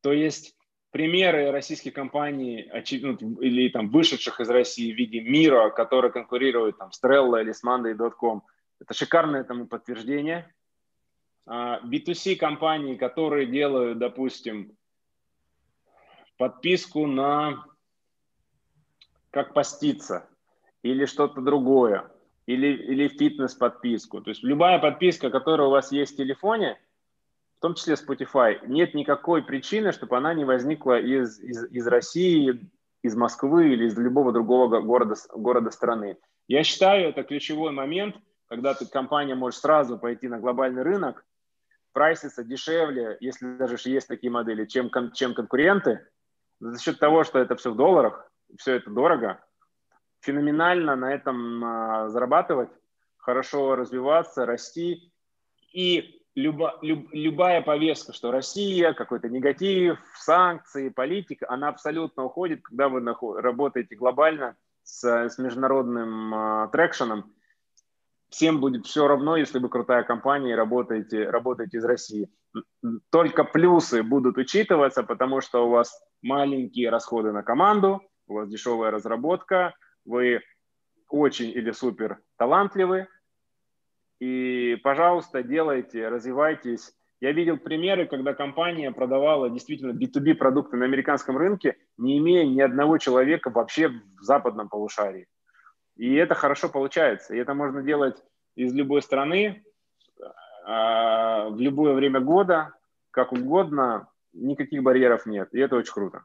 [0.00, 0.56] То есть
[0.92, 2.70] примеры российских компаний
[3.02, 7.52] ну, или там вышедших из России в виде Мира, которые конкурируют там, с Trello или
[7.52, 8.42] с Monday.com–
[8.80, 10.52] это шикарное этому подтверждение.
[11.46, 14.76] B2C а, компании, которые делают, допустим,
[16.36, 17.64] подписку на
[19.30, 20.28] как поститься
[20.82, 22.10] или что-то другое,
[22.46, 24.22] или, или фитнес-подписку.
[24.22, 26.80] То есть любая подписка, которая у вас есть в телефоне,
[27.58, 32.70] в том числе Spotify, нет никакой причины, чтобы она не возникла из, из, из России,
[33.02, 36.16] из Москвы или из любого другого города, города страны.
[36.48, 38.16] Я считаю, это ключевой момент–
[38.50, 41.24] когда ты, компания может сразу пойти на глобальный рынок,
[41.92, 46.04] прайситься дешевле, если даже есть такие модели, чем, чем конкуренты,
[46.58, 48.28] за счет того, что это все в долларах,
[48.58, 49.40] все это дорого,
[50.20, 52.70] феноменально на этом а, зарабатывать,
[53.16, 55.12] хорошо развиваться, расти.
[55.72, 62.88] И люба, люб, любая повестка, что Россия, какой-то негатив, санкции, политика, она абсолютно уходит, когда
[62.88, 63.00] вы
[63.40, 67.32] работаете глобально с, с международным а, трекшеном,
[68.30, 72.30] всем будет все равно, если вы крутая компания и работаете, работаете из России.
[73.10, 78.90] Только плюсы будут учитываться, потому что у вас маленькие расходы на команду, у вас дешевая
[78.90, 79.74] разработка,
[80.04, 80.40] вы
[81.08, 83.08] очень или супер талантливы,
[84.20, 86.92] и, пожалуйста, делайте, развивайтесь.
[87.20, 92.60] Я видел примеры, когда компания продавала действительно B2B продукты на американском рынке, не имея ни
[92.60, 95.26] одного человека вообще в западном полушарии.
[95.96, 97.34] И это хорошо получается.
[97.34, 98.22] И это можно делать
[98.54, 99.64] из любой страны,
[100.64, 102.72] а, в любое время года,
[103.10, 105.48] как угодно, никаких барьеров нет.
[105.52, 106.24] И это очень круто.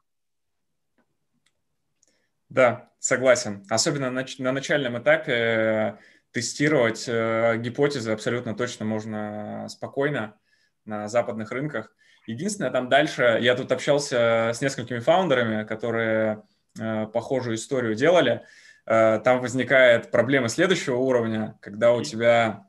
[2.49, 3.63] Да, согласен.
[3.69, 5.97] Особенно на, на начальном этапе э,
[6.31, 10.37] тестировать э, гипотезы абсолютно точно можно спокойно
[10.85, 11.93] на западных рынках.
[12.27, 16.43] Единственное, там дальше, я тут общался с несколькими фаундерами, которые
[16.79, 18.45] э, похожую историю делали,
[18.85, 22.65] там возникает проблема следующего уровня, когда у тебя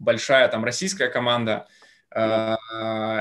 [0.00, 1.68] большая там российская команда,
[2.12, 2.56] э,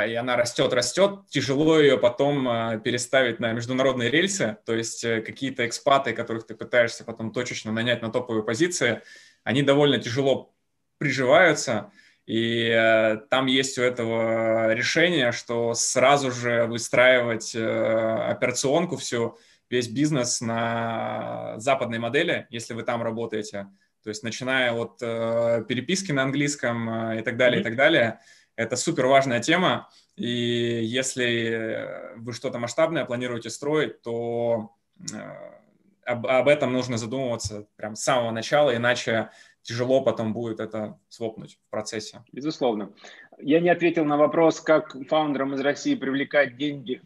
[0.09, 5.67] и она растет, растет, тяжело ее потом э, переставить на международные рельсы, то есть какие-то
[5.67, 9.01] экспаты, которых ты пытаешься потом точечно нанять на топовые позиции,
[9.43, 10.53] они довольно тяжело
[10.97, 11.91] приживаются,
[12.25, 19.39] и там есть у этого решение, что сразу же выстраивать операционку всю,
[19.69, 23.67] весь бизнес на западной модели, если вы там работаете,
[24.03, 27.61] То есть начиная от э, переписки на английском э, и так далее, mm-hmm.
[27.61, 28.19] и так далее.
[28.55, 29.89] Это супер важная тема.
[30.15, 34.75] И если вы что-то масштабное планируете строить, то
[35.13, 35.59] э,
[36.05, 39.29] об, об этом нужно задумываться прям с самого начала, иначе
[39.61, 42.23] тяжело потом будет это свопнуть в процессе.
[42.31, 42.91] Безусловно.
[43.37, 47.01] Я не ответил на вопрос, как фаундерам из России привлекать деньги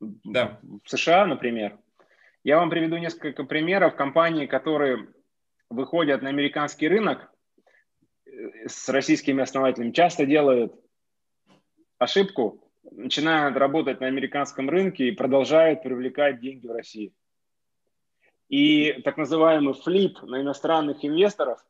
[0.00, 0.58] да.
[0.84, 1.78] в США, например.
[2.44, 5.08] Я вам приведу несколько примеров компаний, которые
[5.70, 7.30] выходят на американский рынок
[8.26, 10.74] э, с российскими основателями, часто делают
[11.98, 17.14] ошибку, начинают работать на американском рынке и продолжают привлекать деньги в России.
[18.48, 21.64] И так называемый флип на иностранных инвесторов,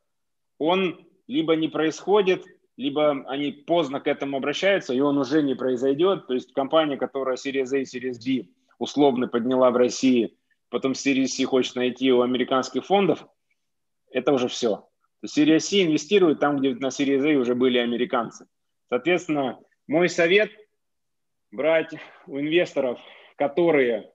[0.57, 2.45] он либо не происходит,
[2.77, 6.25] либо они поздно к этому обращаются, и он уже не произойдет.
[6.25, 8.49] То есть компания, которая Series A, Series B
[8.79, 10.35] условно подняла в России,
[10.73, 13.27] потом Series C хочет найти у американских фондов,
[14.09, 14.89] это уже все.
[15.23, 18.47] Series C инвестирует там, где на Series A уже были американцы.
[18.89, 20.49] Соответственно, мой совет–
[21.51, 21.93] брать
[22.25, 22.99] у инвесторов,
[23.35, 24.11] которые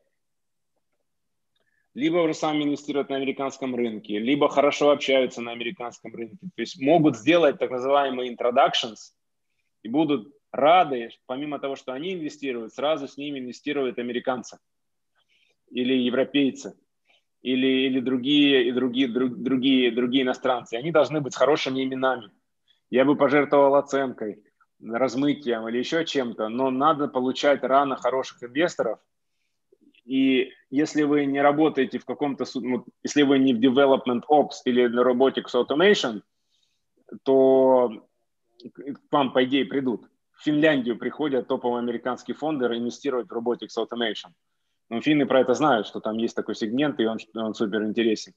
[1.95, 6.39] либо уже сами инвестируют на американском рынке, либо хорошо общаются на американском рынке.
[6.57, 9.13] То есть могут сделать так называемые introductions
[9.85, 14.59] и будут рады, помимо того, что они инвестируют, сразу с ними инвестируют американцы
[15.71, 16.75] или европейцы
[17.43, 20.75] или, или другие, и другие, друг, другие, другие иностранцы.
[20.75, 22.31] Они должны быть хорошими именами.
[22.91, 24.43] Я бы пожертвовал оценкой,
[24.83, 28.99] размытием или еще чем-то, но надо получать рано хороших инвесторов,
[30.05, 34.87] и если вы не работаете в каком-то, ну, если вы не в development ops или
[34.87, 36.23] на robotics automation,
[37.25, 38.09] то
[38.73, 40.07] к вам, по идее, придут.
[40.33, 44.33] В Финляндию приходят топовые американские фонды инвестировать в robotics automation.
[44.91, 48.33] Но финны про это знают, что там есть такой сегмент, и он, он супер интересен.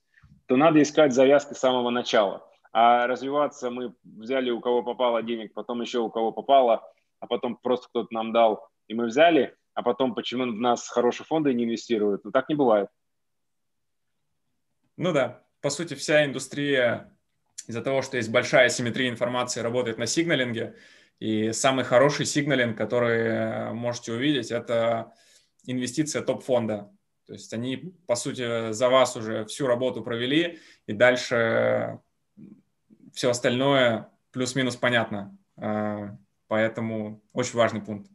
[0.47, 2.47] То надо искать завязки с самого начала.
[2.73, 6.83] А развиваться мы взяли у кого попало денег, потом еще у кого попало,
[7.19, 11.25] а потом просто кто-то нам дал, и мы взяли– а потом почему в нас хорошие
[11.25, 12.23] фонды не инвестируют.
[12.25, 12.89] Ну, так не бывает.
[14.97, 17.15] Ну да, по сути, вся индустрия
[17.67, 20.75] из-за того, что есть большая симметрия информации, работает на сигналинге.
[21.19, 25.13] И самый хороший сигналинг, который можете увидеть, это
[25.65, 26.91] инвестиция топ-фонда.
[27.27, 31.99] То есть они, по сути, за вас уже всю работу провели, и дальше
[33.13, 35.37] все остальное плюс-минус понятно.
[35.57, 38.11] А, поэтому очень важный пункт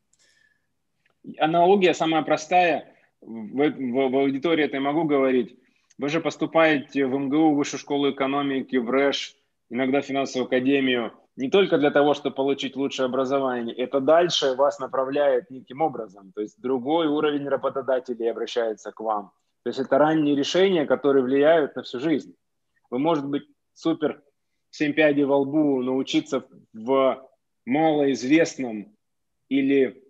[1.38, 5.56] аналогия самая простая, в, в, в аудитории это я могу говорить.
[5.98, 9.34] Вы же поступаете в МГУ, Высшую школу экономики, в РЭШ,
[9.70, 14.78] иногда в финансовую академию, не только для того, чтобы получить лучшее образование, это дальше вас
[14.78, 16.32] направляет неким образом.
[16.34, 19.32] То есть другой уровень работодателей обращается к вам.
[19.62, 22.34] То есть это ранние решения, которые влияют на всю жизнь.
[22.88, 23.42] Вы, может быть,
[23.74, 24.22] супер
[24.70, 27.28] 7 пядей во лбу научиться в
[27.66, 28.96] малоизвестном
[29.48, 30.02] или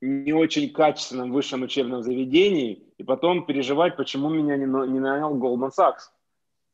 [0.00, 5.70] не очень качественном высшем учебном заведении и потом переживать, почему меня не, не нанял Goldman
[5.78, 6.08] Sachs.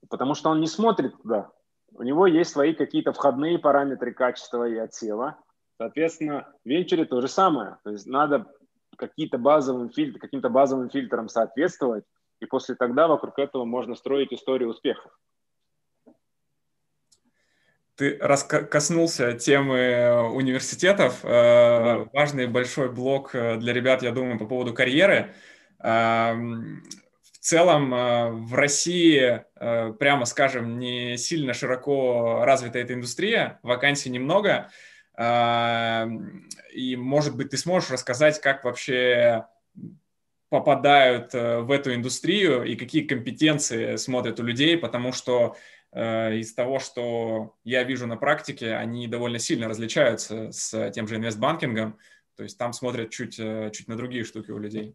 [0.08, 1.50] Потому что он не смотрит туда.
[1.98, 5.38] У него есть свои какие-то входные параметры качества и отсева.
[5.78, 7.78] Соответственно, в венчуре то же самое.
[7.84, 8.46] То есть надо
[8.96, 12.04] какие-то базовым фильтр, каким-то базовым фильтрам соответствовать,
[12.40, 15.10] и после тогда вокруг этого можно строить историю успехов.
[17.94, 21.24] Ты коснулся темы э, университетов.
[21.24, 22.08] Э, да.
[22.12, 25.34] Важный большой блок э, для ребят, я думаю, по поводу карьеры.
[27.46, 27.90] Целом
[28.44, 34.70] в России, прямо скажем, не сильно широко развита эта индустрия, вакансий немного.
[35.18, 39.46] И, может быть, ты сможешь рассказать, как вообще
[40.48, 45.56] попадают в эту индустрию и какие компетенции смотрят у людей, потому что
[45.96, 51.16] Э, из того, что я вижу на практике, они довольно сильно различаются с тем же
[51.16, 51.98] инвестбанкингом.
[52.36, 54.94] То есть там смотрят чуть, э, чуть на другие штуки у людей.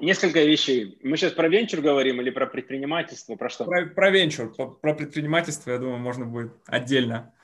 [0.00, 0.98] Несколько вещей.
[1.02, 3.36] Мы сейчас про венчур говорим или про предпринимательство?
[3.36, 3.64] Про что?
[3.64, 4.54] Про, про венчур.
[4.54, 7.34] Про, про предпринимательство, я думаю, можно будет отдельно.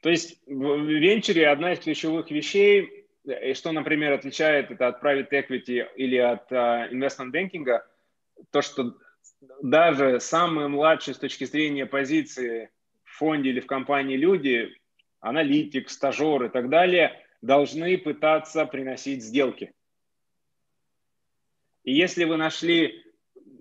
[0.00, 5.30] То есть в венчуре одна из ключевых вещей, э, что, например, отличает это от private
[5.30, 7.86] equity или от uh, investment банкинга–
[8.50, 8.94] то, что
[9.62, 12.70] даже самые младшие с точки зрения позиции
[13.04, 14.74] в фонде или в компании люди,
[15.20, 19.72] аналитик, стажер и так далее, должны пытаться приносить сделки.
[21.84, 23.02] И если вы нашли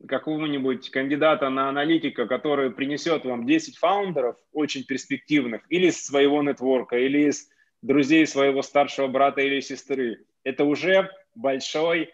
[0.08, 6.98] какого-нибудь кандидата на аналитика, который принесет вам 10 фаундеров очень перспективных, или из своего нетворка,
[6.98, 7.50] или из
[7.82, 12.10] друзей своего старшего брата или сестры, это уже большой э,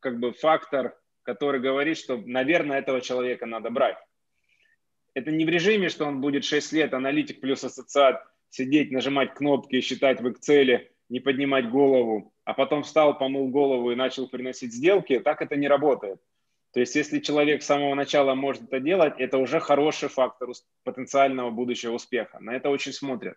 [0.00, 0.94] как бы фактор
[1.28, 3.98] который говорит, что, наверное, этого человека надо брать.
[5.12, 9.82] Это не в режиме, что он будет 6 лет аналитик плюс ассоциат, сидеть, нажимать кнопки,
[9.82, 15.18] считать в Excel, не поднимать голову, а потом встал, помыл голову и начал приносить сделки.
[15.18, 16.20] Так это не работает.
[16.72, 20.50] То есть если человек с самого начала может это делать, это уже хороший фактор
[20.84, 22.38] потенциального будущего успеха.
[22.40, 23.36] На это очень смотрят.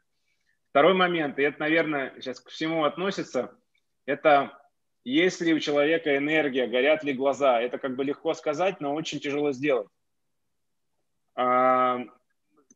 [0.70, 3.58] Второй момент, и это, наверное, сейчас к всему относится,
[4.06, 4.58] это
[5.04, 7.62] есть ли у человека энергия, горят ли глаза.
[7.62, 9.88] Это как бы легко сказать, но очень тяжело сделать.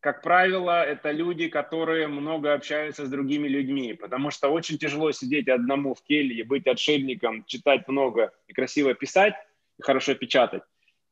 [0.06, 5.48] Как правило, это люди, которые много общаются с другими людьми, потому что очень тяжело сидеть
[5.48, 9.34] одному в келье, быть отшельником, читать много и красиво писать,
[9.80, 10.62] и хорошо печатать,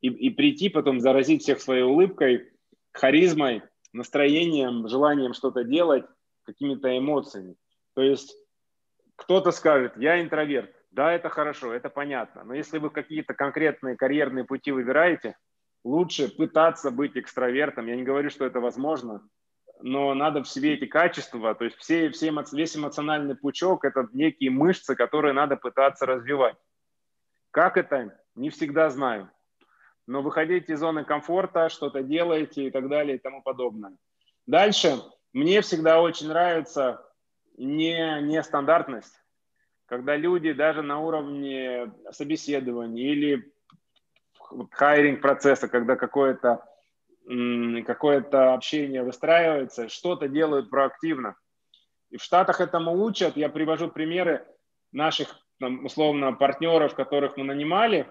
[0.02, 2.52] и, и прийти потом заразить всех своей улыбкой,
[2.92, 3.64] харизмой,
[3.94, 6.06] настроением, желанием что-то делать,
[6.44, 7.56] какими-то эмоциями.
[7.96, 8.38] То есть
[9.16, 10.70] кто-то скажет, я интроверт.
[10.92, 12.44] Да, это хорошо, это понятно.
[12.44, 15.36] Но если вы какие-то конкретные карьерные пути выбираете,
[15.84, 17.88] лучше пытаться быть экстравертом.
[17.88, 19.28] Я не говорю, что это возможно,
[19.82, 24.50] но надо в себе эти качества, то есть все, все, весь эмоциональный пучок– это некие
[24.50, 26.56] мышцы, которые надо пытаться развивать.
[27.52, 28.18] Как это?
[28.36, 29.30] Не всегда знаю.
[30.08, 33.96] Но выходите из зоны комфорта, что-то делаете и так далее и тому подобное.
[34.46, 35.02] Дальше
[35.34, 37.06] мне всегда очень нравится
[37.58, 39.14] не, нестандартность,
[39.86, 43.53] когда люди даже на уровне собеседования или
[44.72, 46.64] хайринг процесса, когда какое-то
[47.86, 51.36] какое-то общение выстраивается, что-то делают проактивно.
[52.10, 53.38] И в Штатах этому учат.
[53.38, 54.46] Я привожу примеры
[54.92, 58.08] наших, там, условно, партнеров, которых мы нанимали.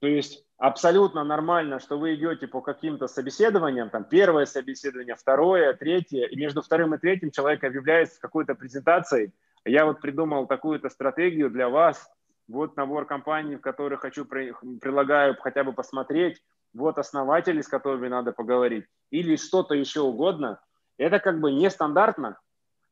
[0.00, 6.26] То есть абсолютно нормально, что вы идете по каким-то собеседованиям, там первое собеседование, второе, третье,
[6.26, 9.32] и между вторым и третьим человек объявляется какой-то презентацией.
[9.64, 12.10] Я вот придумал такую-то стратегию для вас,
[12.48, 16.42] вот набор компаний, в которые хочу, предлагаю хотя бы посмотреть,
[16.74, 20.60] вот основатели, с которыми надо поговорить, или что-то еще угодно.
[20.98, 22.38] Это как бы нестандартно.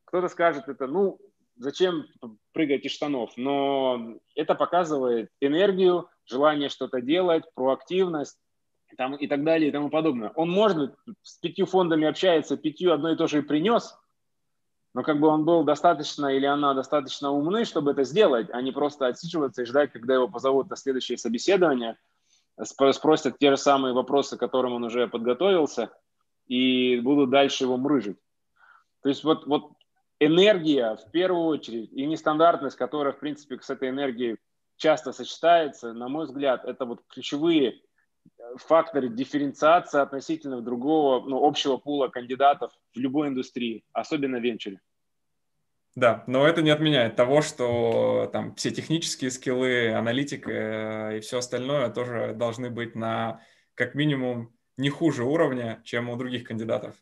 [0.05, 1.19] Кто-то скажет, это, ну,
[1.55, 2.05] зачем
[2.53, 8.37] прыгать из штанов, но это показывает энергию, желание что-то делать, проактивность
[8.97, 10.31] там, и так далее и тому подобное.
[10.35, 10.91] Он, может быть,
[11.21, 13.97] с пятью фондами общается, пятью одно и то же и принес,
[14.95, 18.71] но как бы он был достаточно или она достаточно умны, чтобы это сделать, а не
[18.71, 21.97] просто отсиживаться и ждать, когда его позовут на следующее собеседование,
[22.63, 25.91] спросят те же самые вопросы, к которым он уже подготовился,
[26.47, 28.17] и будут дальше его мрыжить.
[29.03, 29.71] То есть вот, вот
[30.21, 34.37] энергия в первую очередь и нестандартность, которая, в принципе, с этой энергией
[34.77, 37.81] часто сочетается, на мой взгляд, это вот ключевые
[38.57, 44.79] факторы дифференциации относительно другого, ну, общего пула кандидатов в любой индустрии, особенно в венчуре.
[45.95, 51.37] Да, но это не отменяет того, что там все технические скиллы, аналитика э, и все
[51.37, 53.39] остальное тоже должны быть на
[53.75, 56.95] как минимум не хуже уровня, чем у других кандидатов.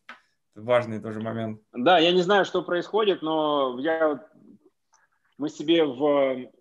[0.53, 1.59] Важный тоже момент.
[1.73, 4.23] Да, я не знаю, что происходит, но я,
[5.39, 6.51] мы себе в,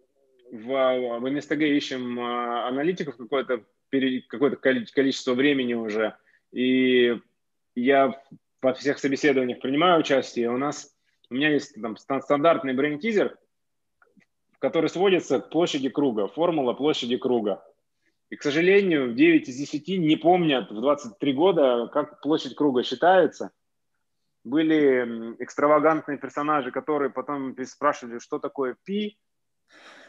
[0.50, 3.62] в, в НСТГ ищем э, аналитиков какое-то
[4.28, 6.16] какое-то количество времени уже.
[6.52, 7.18] И
[7.74, 8.20] я
[8.60, 10.50] во всех собеседованиях принимаю участие.
[10.50, 10.94] У нас
[11.30, 13.36] у меня есть там стандартный брейн-тизер,
[14.58, 17.62] который сводится к площади круга, формула площади круга.
[18.30, 23.50] И, к сожалению, 9 из 10 не помнят в 23 года, как площадь круга считается.
[24.44, 29.18] Были экстравагантные персонажи, которые потом спрашивали, что такое пи.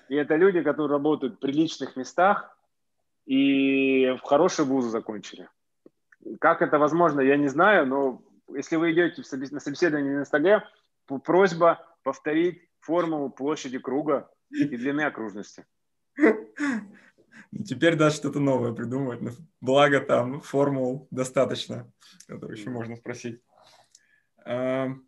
[0.10, 2.58] И это люди, которые работают в приличных местах
[3.26, 5.50] и в хорошие вузы закончили.
[6.40, 8.22] Как это возможно, я не знаю, но
[8.54, 9.22] если вы идете
[9.52, 10.68] на собеседование на СТГ,
[11.24, 15.66] просьба повторить формулу площади круга и длины окружности.
[17.66, 19.38] Теперь даже что-то новое придумывать.
[19.62, 21.92] Благо там формул достаточно.
[22.28, 23.42] Это еще можно спросить.
[24.46, 25.08] Эм,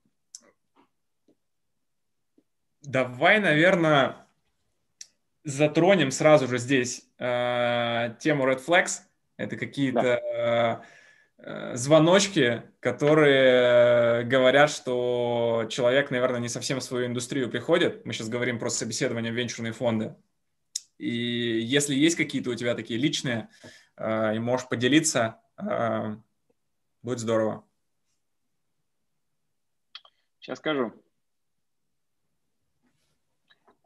[2.81, 4.24] давай, наверное,
[5.45, 9.01] затронем сразу же здесь э, тему Red Flags.
[9.37, 10.81] Это какие-то да.
[11.37, 18.05] Э, звоночки, которые говорят, что человек, наверное, не совсем в свою индустрию приходит.
[18.05, 20.15] Мы сейчас говорим про собеседование в венчурные фонды.
[20.97, 23.49] И если есть какие-то у тебя такие личные,
[23.97, 26.15] э, и можешь поделиться, э,
[27.03, 27.63] будет здорово.
[30.39, 30.93] Сейчас скажу.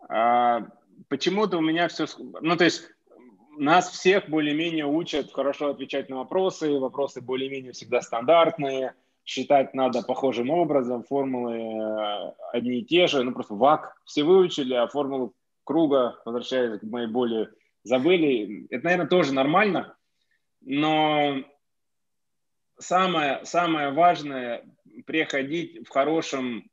[0.07, 0.67] А,
[1.09, 2.05] почему-то у меня все...
[2.17, 2.89] Ну, то есть
[3.57, 8.93] нас всех более-менее учат хорошо отвечать на вопросы, вопросы более-менее всегда стандартные,
[9.25, 14.73] считать надо похожим образом, формулы э, одни и те же, ну просто ВАК все выучили,
[14.73, 15.35] а формулу
[15.65, 17.49] круга, возвращаясь к моей более
[17.83, 18.65] забыли.
[18.69, 19.95] Это, наверное, тоже нормально,
[20.61, 21.43] но
[22.79, 24.65] самое, самое важное
[25.05, 26.69] приходить в хорошем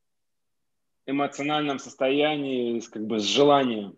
[1.05, 3.97] эмоциональном состоянии, как бы с желанием.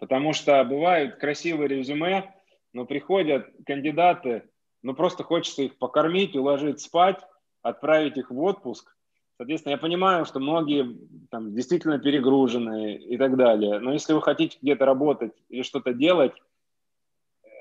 [0.00, 2.34] Потому что бывают красивые резюме,
[2.72, 4.50] но приходят кандидаты,
[4.82, 7.20] ну просто хочется их покормить, уложить спать,
[7.62, 8.96] отправить их в отпуск.
[9.36, 10.98] Соответственно, я понимаю, что многие
[11.30, 13.78] там действительно перегружены и так далее.
[13.78, 16.32] Но если вы хотите где-то работать или что-то делать,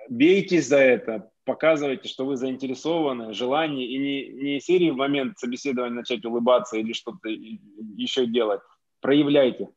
[0.10, 5.96] бейтесь за это, показывайте, что вы заинтересованы, желание, и не, не серии в момент собеседования
[5.96, 8.62] начать улыбаться или что-то еще делать.
[9.02, 9.70] Проявляйте.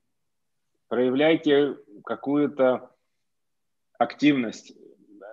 [0.92, 2.90] Проявляйте какую-то
[3.98, 4.74] активность,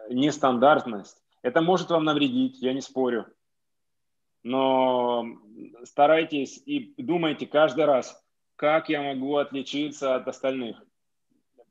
[0.09, 1.21] нестандартность.
[1.41, 3.25] Это может вам навредить, я не спорю.
[4.41, 5.25] Но
[5.83, 10.81] старайтесь и думайте каждый раз, как я могу отличиться от остальных.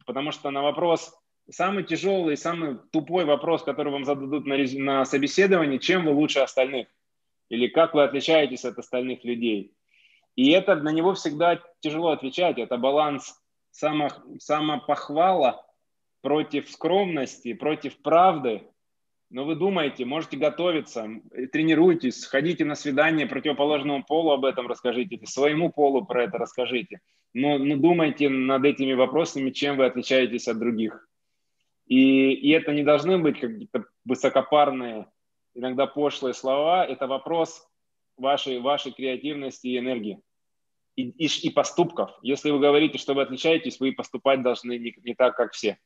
[0.04, 1.18] Потому что на вопрос,
[1.48, 6.88] самый тяжелый, самый тупой вопрос, который вам зададут на, на собеседовании, чем вы лучше остальных?
[7.48, 9.72] Или как вы отличаетесь от остальных людей?
[10.36, 12.58] И это на него всегда тяжело отвечать.
[12.58, 13.40] Это баланс
[13.78, 14.08] само,
[14.38, 15.64] самопохвала
[16.20, 18.68] против скромности, против правды.
[19.30, 21.06] Но вы думаете, можете готовиться,
[21.52, 27.00] тренируйтесь, ходите на свидание противоположному полу об этом расскажите, своему полу про это расскажите.
[27.34, 31.06] Но, но думайте над этими вопросами, чем вы отличаетесь от других.
[31.86, 35.06] И, и это не должны быть какие-то высокопарные,
[35.54, 36.86] иногда пошлые слова.
[36.86, 37.68] Это вопрос
[38.16, 40.22] вашей, вашей креативности и энергии
[40.98, 42.10] и, и, и поступков.
[42.22, 45.78] Если вы говорите, что вы отличаетесь, вы поступать должны не, не так, как все.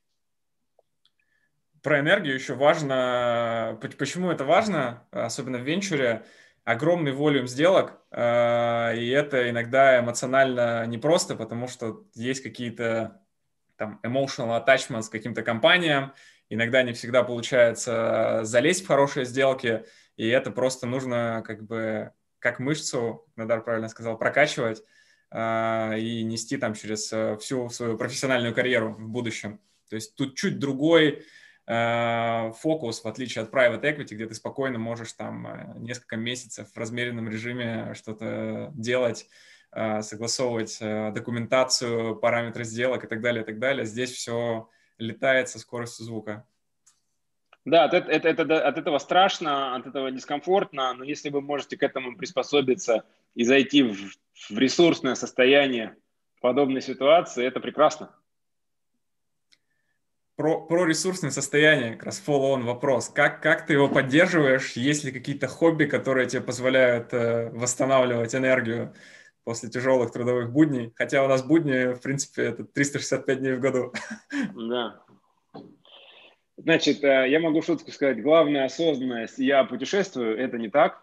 [1.82, 3.78] Про энергию еще важно.
[3.98, 6.24] Почему это важно, особенно в венчуре?
[6.64, 13.20] Огромный волюм сделок, э, и это иногда эмоционально непросто, потому что есть какие-то
[13.76, 16.14] там emotional attachments к каким-то компаниям,
[16.48, 19.84] иногда не всегда получается залезть в хорошие сделки,
[20.16, 24.84] и это просто нужно как бы как мышцу, Надар правильно сказал, прокачивать,
[25.34, 29.60] и нести там через э, всю свою профессиональную карьеру в будущем.
[29.88, 31.24] То есть тут чуть другой
[31.66, 36.70] э, фокус, в отличие от private equity, где ты спокойно можешь там э, несколько месяцев
[36.70, 39.26] в размеренном режиме что-то делать,
[39.70, 43.86] согласовывать документацию, параметры сделок и так далее, и так далее.
[43.86, 44.68] Здесь все
[44.98, 46.44] летает со скоростью звука.
[47.64, 51.82] Да, от, это, это, от этого страшно, от этого дискомфортно, но если вы можете к
[51.82, 53.04] этому приспособиться
[53.34, 53.96] и зайти в,
[54.50, 55.96] в ресурсное состояние
[56.34, 58.14] в подобной ситуации, это прекрасно.
[60.36, 63.08] Про, про ресурсное состояние, как раз follow-on вопрос.
[63.10, 64.72] Как, как ты его поддерживаешь?
[64.72, 68.94] Есть ли какие-то хобби, которые тебе позволяют э, восстанавливать энергию
[69.44, 70.92] после тяжелых трудовых будней?
[70.96, 73.92] Хотя у нас будни, в принципе, это 365 дней в году.
[74.54, 75.02] Да,
[76.56, 78.22] Значит, э, я могу шутку сказать.
[78.22, 79.38] Главная осознанность.
[79.38, 80.38] Я путешествую.
[80.38, 81.02] Это не так.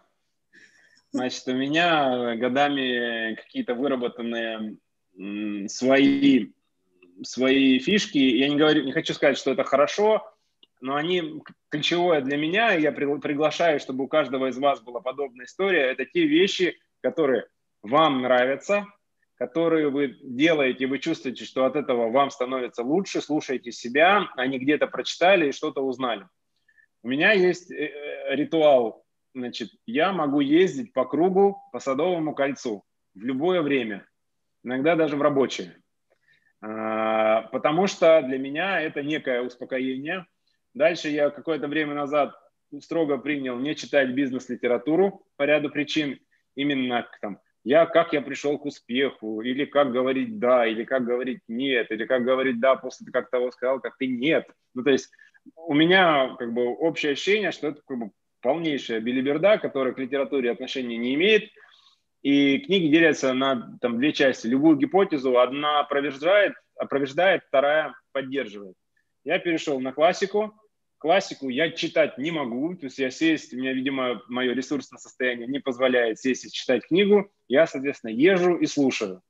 [1.12, 4.76] Значит, у меня годами какие-то выработанные
[5.68, 6.52] свои,
[7.22, 8.18] свои фишки.
[8.18, 10.32] Я не, говорю, не хочу сказать, что это хорошо,
[10.80, 12.72] но они ключевое для меня.
[12.72, 15.90] Я приглашаю, чтобы у каждого из вас была подобная история.
[15.90, 17.46] Это те вещи, которые
[17.82, 18.86] вам нравятся,
[19.36, 24.58] которые вы делаете, вы чувствуете, что от этого вам становится лучше, слушайте себя, а не
[24.58, 26.26] где-то прочитали и что-то узнали.
[27.02, 29.04] У меня есть э, э, ритуал,
[29.34, 34.06] значит, я могу ездить по кругу по Садовому кольцу в любое время,
[34.62, 35.76] иногда даже в рабочее,
[36.60, 40.26] а, потому что для меня это некое успокоение.
[40.74, 42.34] Дальше я какое-то время назад
[42.80, 46.20] строго принял не читать бизнес-литературу по ряду причин,
[46.54, 51.40] именно там, я, как я пришел к успеху, или как говорить да, или как говорить
[51.48, 54.48] нет, или как говорить да после того, как того сказал, как ты нет.
[54.74, 55.10] Ну, то есть
[55.56, 58.10] у меня как бы общее ощущение, что это как бы
[58.40, 61.50] полнейшая билиберда, которая к литературе отношения не имеет.
[62.22, 64.46] И книги делятся на там, две части.
[64.46, 68.76] Любую гипотезу одна опроверждает, опроверждает, вторая поддерживает.
[69.24, 70.54] Я перешел на классику,
[71.00, 75.48] Классику я читать не могу, то есть я сесть, у меня, видимо, мое ресурсное состояние
[75.48, 79.22] не позволяет сесть и читать книгу, я, соответственно, езжу и слушаю.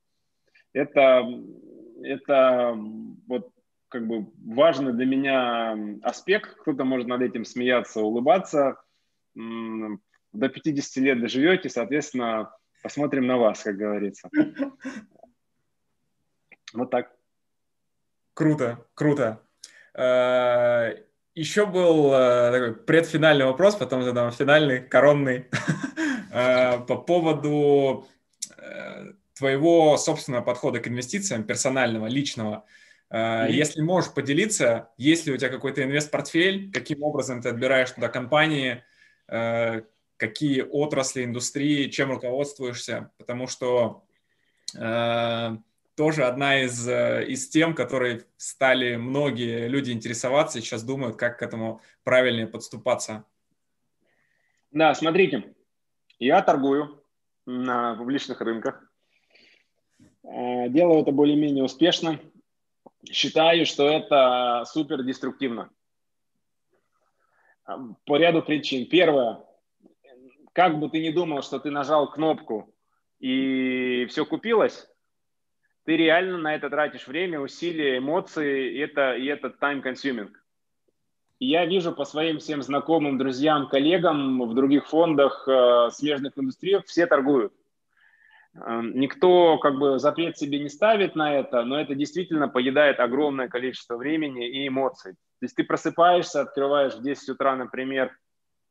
[0.73, 1.23] Это,
[2.03, 2.77] это
[3.29, 3.53] вот
[3.87, 6.57] как бы важный для меня аспект.
[6.57, 8.83] Кто-то может над этим смеяться, улыбаться.
[10.33, 14.29] До 50 лет доживете, соответственно, посмотрим на вас, как говорится.
[16.73, 17.11] Вот так.
[18.33, 19.43] Круто, круто.
[19.93, 20.95] Э,
[21.35, 25.47] еще был э, такой предфинальный вопрос, потом задам финальный, коронный,
[26.33, 28.07] э, по поводу
[29.35, 32.67] твоего собственного подхода к инвестициям, персонального, личного.
[33.11, 33.51] Mm-hmm.
[33.51, 38.85] Если можешь поделиться, есть ли у тебя какой-то инвест-портфель, каким образом ты отбираешь туда компании,
[40.17, 44.05] какие отрасли, индустрии, чем руководствуешься, потому что
[44.77, 45.57] э,
[45.97, 51.43] тоже одна из, из тем, которые стали многие люди интересоваться и сейчас думают, как к
[51.43, 53.25] этому правильнее подступаться.
[54.73, 55.55] Да, смотрите,
[56.19, 57.03] я торгую
[57.47, 58.83] на публичных рынках,
[60.23, 62.21] делаю это более-менее успешно,
[63.11, 65.71] считаю, что это супер деструктивно.
[68.07, 68.87] По ряду причин.
[68.87, 69.45] Первое,
[70.53, 72.75] как бы ты ни думал, что ты нажал кнопку
[73.19, 74.89] и все купилось,
[75.85, 80.31] ты реально на это тратишь время, усилия, эмоции, и это, и это time-consuming.
[81.39, 87.07] Я вижу по своим всем знакомым, друзьям, коллегам в других фондах, э, смежных индустриях, все
[87.07, 87.55] торгуют.
[88.55, 93.49] Эм, никто как бы запрет себе не ставит на это, но это действительно поедает огромное
[93.49, 95.15] количество времени и эмоций.
[95.41, 98.09] То есть ты просыпаешься, открываешь в 10 утра, например,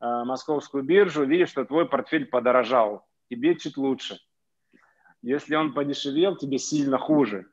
[0.00, 4.18] э, московскую биржу, видишь, что твой портфель подорожал, тебе чуть лучше.
[5.20, 7.46] Если он подешевел, тебе сильно хуже.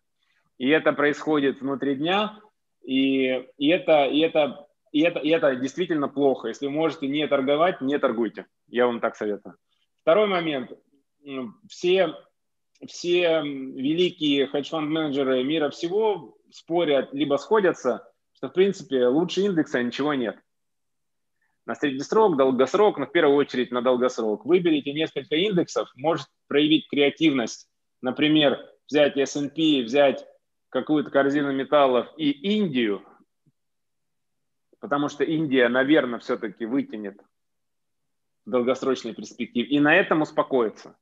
[0.59, 2.39] И это происходит внутри дня,
[2.83, 6.49] и, и, это, и, это, и, это, и это действительно плохо.
[6.49, 8.45] Если вы можете не торговать, не торгуйте.
[8.67, 9.55] Я вам так советую.
[10.01, 10.71] Второй момент
[11.67, 12.13] все,
[12.85, 18.07] все великие хедж-фонд-менеджеры мира всего спорят, либо сходятся,
[18.37, 20.37] что, в принципе, лучше индекса ничего нет.
[21.65, 24.45] На среднесрок, долгосрок, но в первую очередь на долгосрок.
[24.45, 27.67] Выберите несколько индексов, может проявить креативность.
[28.01, 30.23] Например, взять S&P, взять
[30.69, 33.03] какую-то корзину металлов и Индию,
[34.79, 37.19] потому что Индия, наверное, все-таки вытянет
[38.45, 40.95] в долгосрочной перспективе, и на этом успокоиться.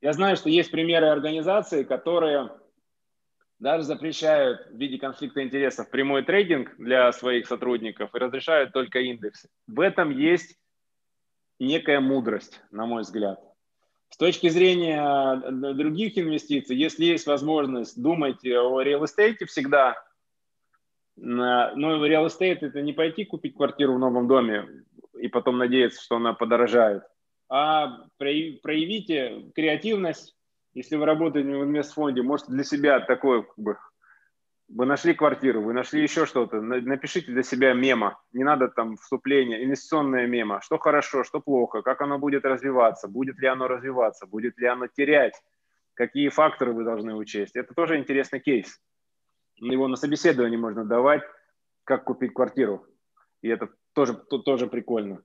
[0.00, 2.50] Я знаю, что есть примеры организаций, которые
[3.62, 9.48] даже запрещают в виде конфликта интересов прямой трейдинг для своих сотрудников и разрешают только индексы.
[9.68, 10.58] В этом есть
[11.60, 13.40] некая мудрость, на мой взгляд.
[14.08, 15.40] С точки зрения
[15.74, 19.94] других инвестиций, если есть возможность думать о real estate е всегда,
[21.14, 24.84] но real estate это не пойти купить квартиру в новом доме
[25.18, 27.04] и потом надеяться, что она подорожает
[27.54, 30.34] а проявите креативность.
[30.74, 33.76] Если вы работаете в инвестфонде, может для себя такое, как бы,
[34.68, 39.64] вы нашли квартиру, вы нашли еще что-то, напишите для себя memo, не надо там вступление,
[39.64, 44.58] инвестиционное memo, что хорошо, что плохо, как оно будет развиваться, будет ли оно развиваться, будет
[44.58, 45.34] ли оно терять,
[45.94, 47.54] какие факторы вы должны учесть.
[47.54, 48.80] Это тоже интересный кейс.
[49.56, 51.22] Его на собеседовании можно давать,
[51.84, 52.86] как купить квартиру.
[53.42, 55.22] И это тоже, тоже прикольно.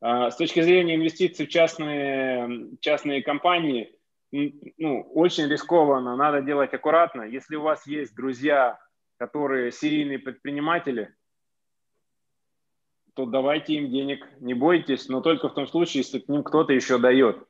[0.00, 3.95] А, с точки зрения инвестиций в частные, частные компании,
[4.32, 7.22] ну, очень рискованно, надо делать аккуратно.
[7.22, 8.78] Если у вас есть друзья,
[9.18, 11.14] которые серийные предприниматели,
[13.14, 16.72] то давайте им денег, не бойтесь, но только в том случае, если к ним кто-то
[16.72, 17.42] еще дает.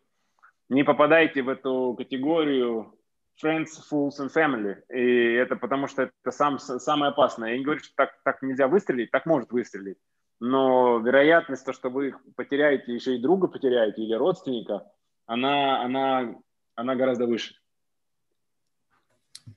[0.68, 2.95] Не попадайте в эту категорию
[3.43, 4.77] friends, fools and family.
[4.90, 7.53] И это потому что это сам, самое опасное.
[7.53, 9.98] Я не говорю, что так, так нельзя выстрелить, так может выстрелить
[10.40, 14.90] но вероятность, то, что вы потеряете, еще и друга потеряете или родственника,
[15.27, 16.35] она, она,
[16.77, 17.57] она гораздо выше.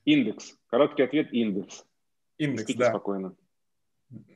[0.05, 0.55] Индекс.
[0.67, 1.85] Короткий ответ– индекс.
[2.37, 2.89] Индекс, Спите да.
[2.89, 3.35] спокойно.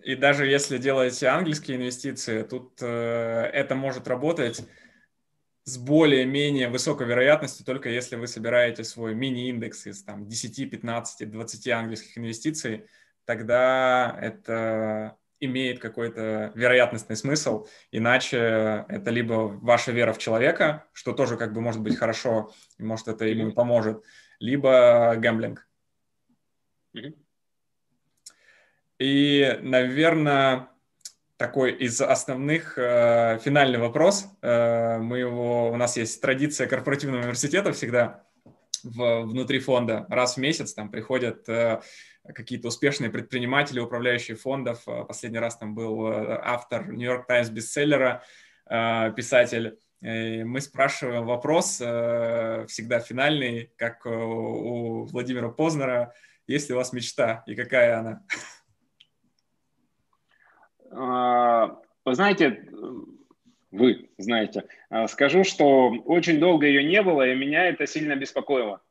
[0.03, 4.68] И даже если делаете английские инвестиции, тут э, это может работать
[5.64, 11.68] с более-менее высокой вероятностью, только если вы собираете свой мини-индекс из там, 10, 15, 20
[11.69, 12.85] английских инвестиций,
[13.26, 21.37] тогда это имеет какой-то вероятностный смысл, иначе это либо ваша вера в человека, что тоже
[21.37, 24.03] как бы может быть хорошо, и может это ему поможет,
[24.39, 25.67] либо гэмблинг.
[28.99, 30.69] И, наверное,
[31.37, 34.27] такой из основных э, финальный вопрос.
[34.41, 38.23] Э, мы его, у нас есть традиция корпоративного университета всегда
[38.83, 40.05] в, внутри фонда.
[40.09, 41.81] Раз в месяц там приходят э,
[42.31, 44.83] какие-то успешные предприниматели, управляющие фондов.
[44.87, 48.23] Э, последний раз там был э, автор Нью-Йорк Таймс бестселлера,
[48.69, 49.77] э, писатель.
[50.01, 56.13] И мы спрашиваем вопрос, всегда финальный, как у Владимира Познера,
[56.45, 58.21] есть ли у вас мечта и какая она?
[60.91, 62.67] А, вы знаете,
[63.71, 64.65] вы знаете,
[65.07, 68.81] скажу, что очень долго ее не было, и меня это сильно беспокоило.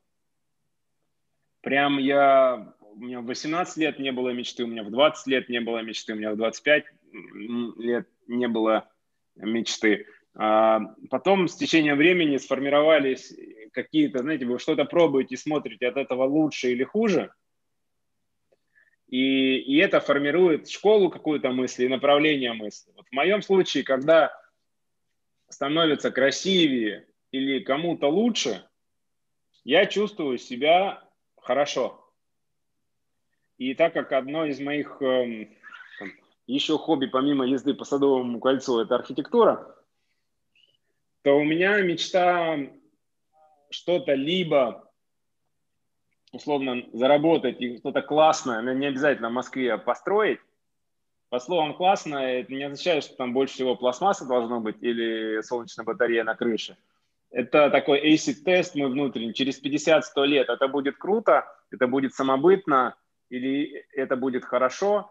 [1.61, 5.49] Прям я у меня в 18 лет не было мечты, у меня в 20 лет
[5.49, 6.85] не было мечты, у меня в 25
[7.79, 8.89] лет не было
[9.37, 10.07] мечты.
[10.35, 13.35] А потом с течением времени сформировались
[13.73, 17.33] какие-то, знаете, вы что-то пробуете, смотрите, от этого лучше или хуже.
[19.09, 22.93] И, и это формирует школу какую-то мысли и направление мысли.
[22.97, 24.33] Вот в моем случае, когда
[25.51, 28.67] становится красивее или кому-то лучше,
[29.65, 31.07] я чувствую себя
[31.37, 32.02] хорошо.
[33.63, 35.47] И так как одно из моих э,
[36.49, 39.77] еще хобби, помимо езды по Садовому кольцу, это архитектура,
[41.23, 42.59] то у меня мечта
[43.71, 44.93] что-то либо
[46.33, 50.41] условно заработать и что-то классное, но не обязательно в Москве построить.
[51.29, 55.85] По словам классно, это не означает, что там больше всего пластмасса должно быть или солнечная
[55.85, 56.77] батарея на крыше.
[57.31, 59.33] Это такой ACID-тест мой внутренний.
[59.33, 62.97] Через 50-100 лет это будет круто, это будет самобытно,
[63.33, 65.11] или это будет хорошо.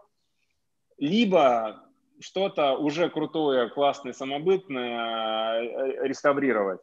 [0.96, 1.82] Либо
[2.20, 6.80] что-то уже крутое, классное, самобытное э, реставрировать.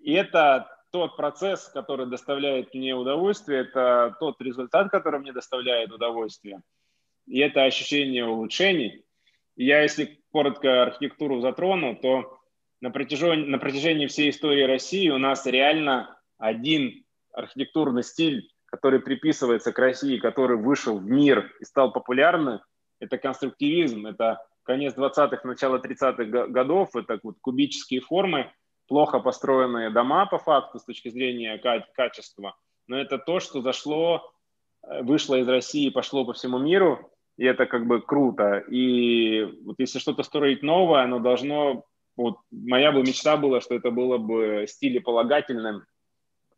[0.00, 6.60] И это тот процесс, который доставляет мне удовольствие, это тот результат, который мне доставляет удовольствие.
[7.26, 9.06] И это ощущение улучшений.
[9.56, 12.38] Я, если коротко архитектуру затрону, то
[12.82, 19.70] на протяжении, на протяжении всей истории России у нас реально один архитектурный стиль, который приписывается
[19.70, 22.60] к России, который вышел в мир и стал популярным,
[23.00, 28.50] это конструктивизм, это конец 20-х, начало 30-х годов, это вот кубические формы,
[28.88, 31.60] плохо построенные дома по факту с точки зрения
[31.94, 34.32] качества, но это то, что зашло,
[34.82, 38.58] э, вышло из России пошло по всему миру, и это как бы круто.
[38.70, 41.84] И вот если что-то строить новое, оно должно...
[42.16, 45.84] Вот моя бы мечта была, что это было бы стилеполагательным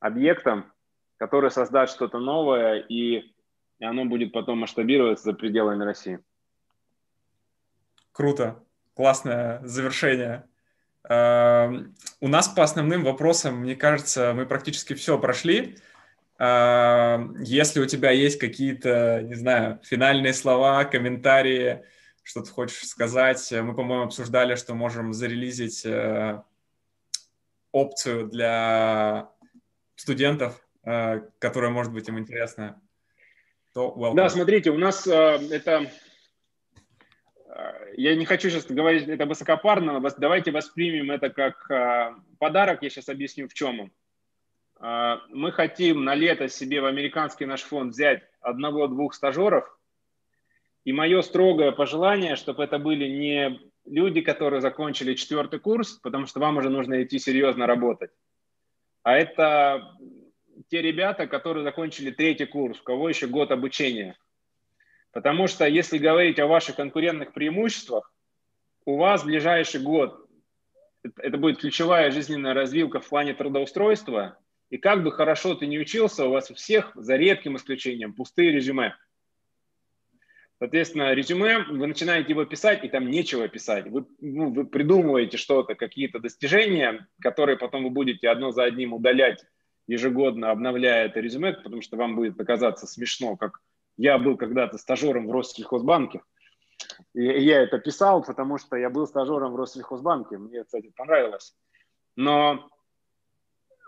[0.01, 0.73] объектом,
[1.24, 3.32] который создаст что-то новое, и,
[3.78, 6.18] и оно будет потом масштабироваться за пределами России.
[8.12, 8.62] Круто.
[8.94, 10.44] Классное завершение.
[11.09, 15.78] Эм, у нас по основным вопросам, мне кажется, мы практически все прошли.
[16.38, 21.86] Эм, если у тебя есть какие-то, не знаю, финальные слова, комментарии,
[22.22, 26.42] что ты хочешь сказать, мы, по-моему, обсуждали, что можем зарелизить э,
[27.72, 29.30] опцию для
[29.96, 32.81] студентов, которая может быть им интересна.
[33.73, 34.15] То welcome.
[34.15, 35.90] Да, смотрите, у нас э, это
[37.97, 41.69] я не хочу сейчас говорить это высокопарно, но давайте воспримем это как
[42.39, 43.93] подарок, я сейчас объясню в чем он.
[45.31, 49.78] Мы хотим на лето себе в американский наш фонд взять одного-двух стажеров,
[50.85, 56.40] и мое строгое пожелание, чтобы это были не люди, которые закончили четвертый курс, потому что
[56.40, 58.11] вам уже нужно идти серьезно работать,
[59.02, 59.97] а это
[60.69, 64.16] те ребята, которые закончили третий курс, у кого еще год обучения–
[65.15, 68.12] Потому что если говорить о ваших конкурентных преимуществах,
[68.85, 70.28] у вас в ближайший год
[71.19, 74.36] это будет ключевая жизненная развилка в плане трудоустройства.
[74.70, 78.51] И как бы хорошо ты не учился, у вас у всех, за редким исключением, пустые
[78.51, 78.97] резюме.
[80.59, 83.86] Соответственно, резюме, вы начинаете его писать, и там нечего писать.
[83.86, 89.45] Вы, ну, вы придумываете что-то, какие-то достижения, которые потом вы будете одно за одним удалять
[89.86, 93.61] ежегодно, обновляя это резюме, потому что вам будет показаться смешно, как
[93.97, 96.20] я был когда-то стажером в Россельхозбанке,
[97.15, 100.39] и я это писал, потому что я был стажером в Россельхозбанке.
[100.39, 101.55] Мне, кстати, понравилось.
[102.16, 102.69] Но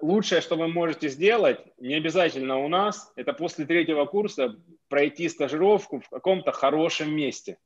[0.01, 4.56] лучшее, что вы можете сделать, не обязательно у нас, это после третьего курса
[4.89, 7.59] пройти стажировку в каком-то хорошем месте.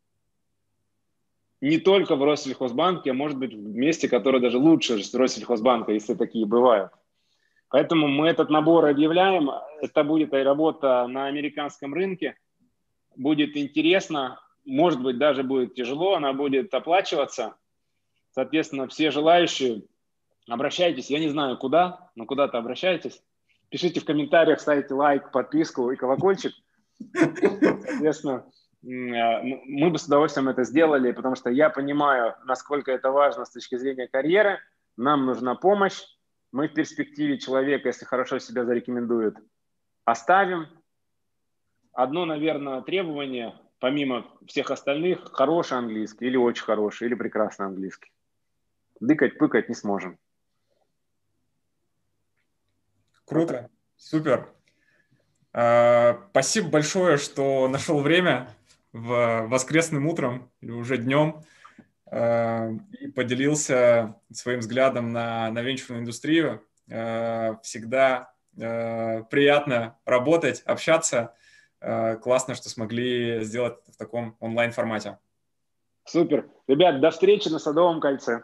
[1.60, 6.46] Не только в Россельхозбанке, а может быть в месте, которое даже лучше Россельхозбанка, если такие
[6.46, 6.90] бывают.
[7.70, 9.50] Поэтому мы этот набор объявляем.
[9.80, 12.36] Это будет работа на американском рынке.
[13.16, 17.54] Будет интересно, может быть, даже будет тяжело, она будет оплачиваться.
[18.32, 19.82] Соответственно, все желающие,
[20.48, 21.10] обращайтесь.
[21.10, 23.22] Я не знаю куда, но куда-то обращайтесь.
[23.68, 26.52] Пишите в комментариях, ставите лайк, подписку и колокольчик.
[27.14, 28.46] Соответственно,
[28.82, 33.76] мы бы с удовольствием это сделали, потому что я понимаю, насколько это важно с точки
[33.76, 34.58] зрения карьеры.
[34.96, 36.02] Нам нужна помощь
[36.52, 39.36] мы в перспективе человека, если хорошо себя зарекомендует,
[40.04, 40.66] оставим.
[41.92, 48.12] Одно, наверное, требование, помимо всех остальных, хороший английский или очень хороший, или прекрасный английский.
[49.00, 50.18] Дыкать, пыкать не сможем.
[53.24, 54.52] Круто, супер.
[55.52, 58.54] А, спасибо большое, что нашел время
[58.92, 61.42] в воскресным утром или уже днем
[62.12, 66.66] и поделился своим взглядом на, на венчурную индустрию.
[66.88, 71.34] Э, всегда э, приятно работать, общаться.
[71.80, 75.18] Классно, что смогли сделать в таком онлайн-формате.
[76.04, 76.50] Супер.
[76.66, 78.42] Ребят, до встречи на Садовом кольце.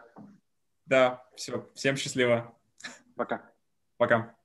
[0.87, 1.69] Да, все.
[1.75, 2.51] Всем счастливо.
[3.15, 3.51] Пока.
[3.97, 4.36] Пока.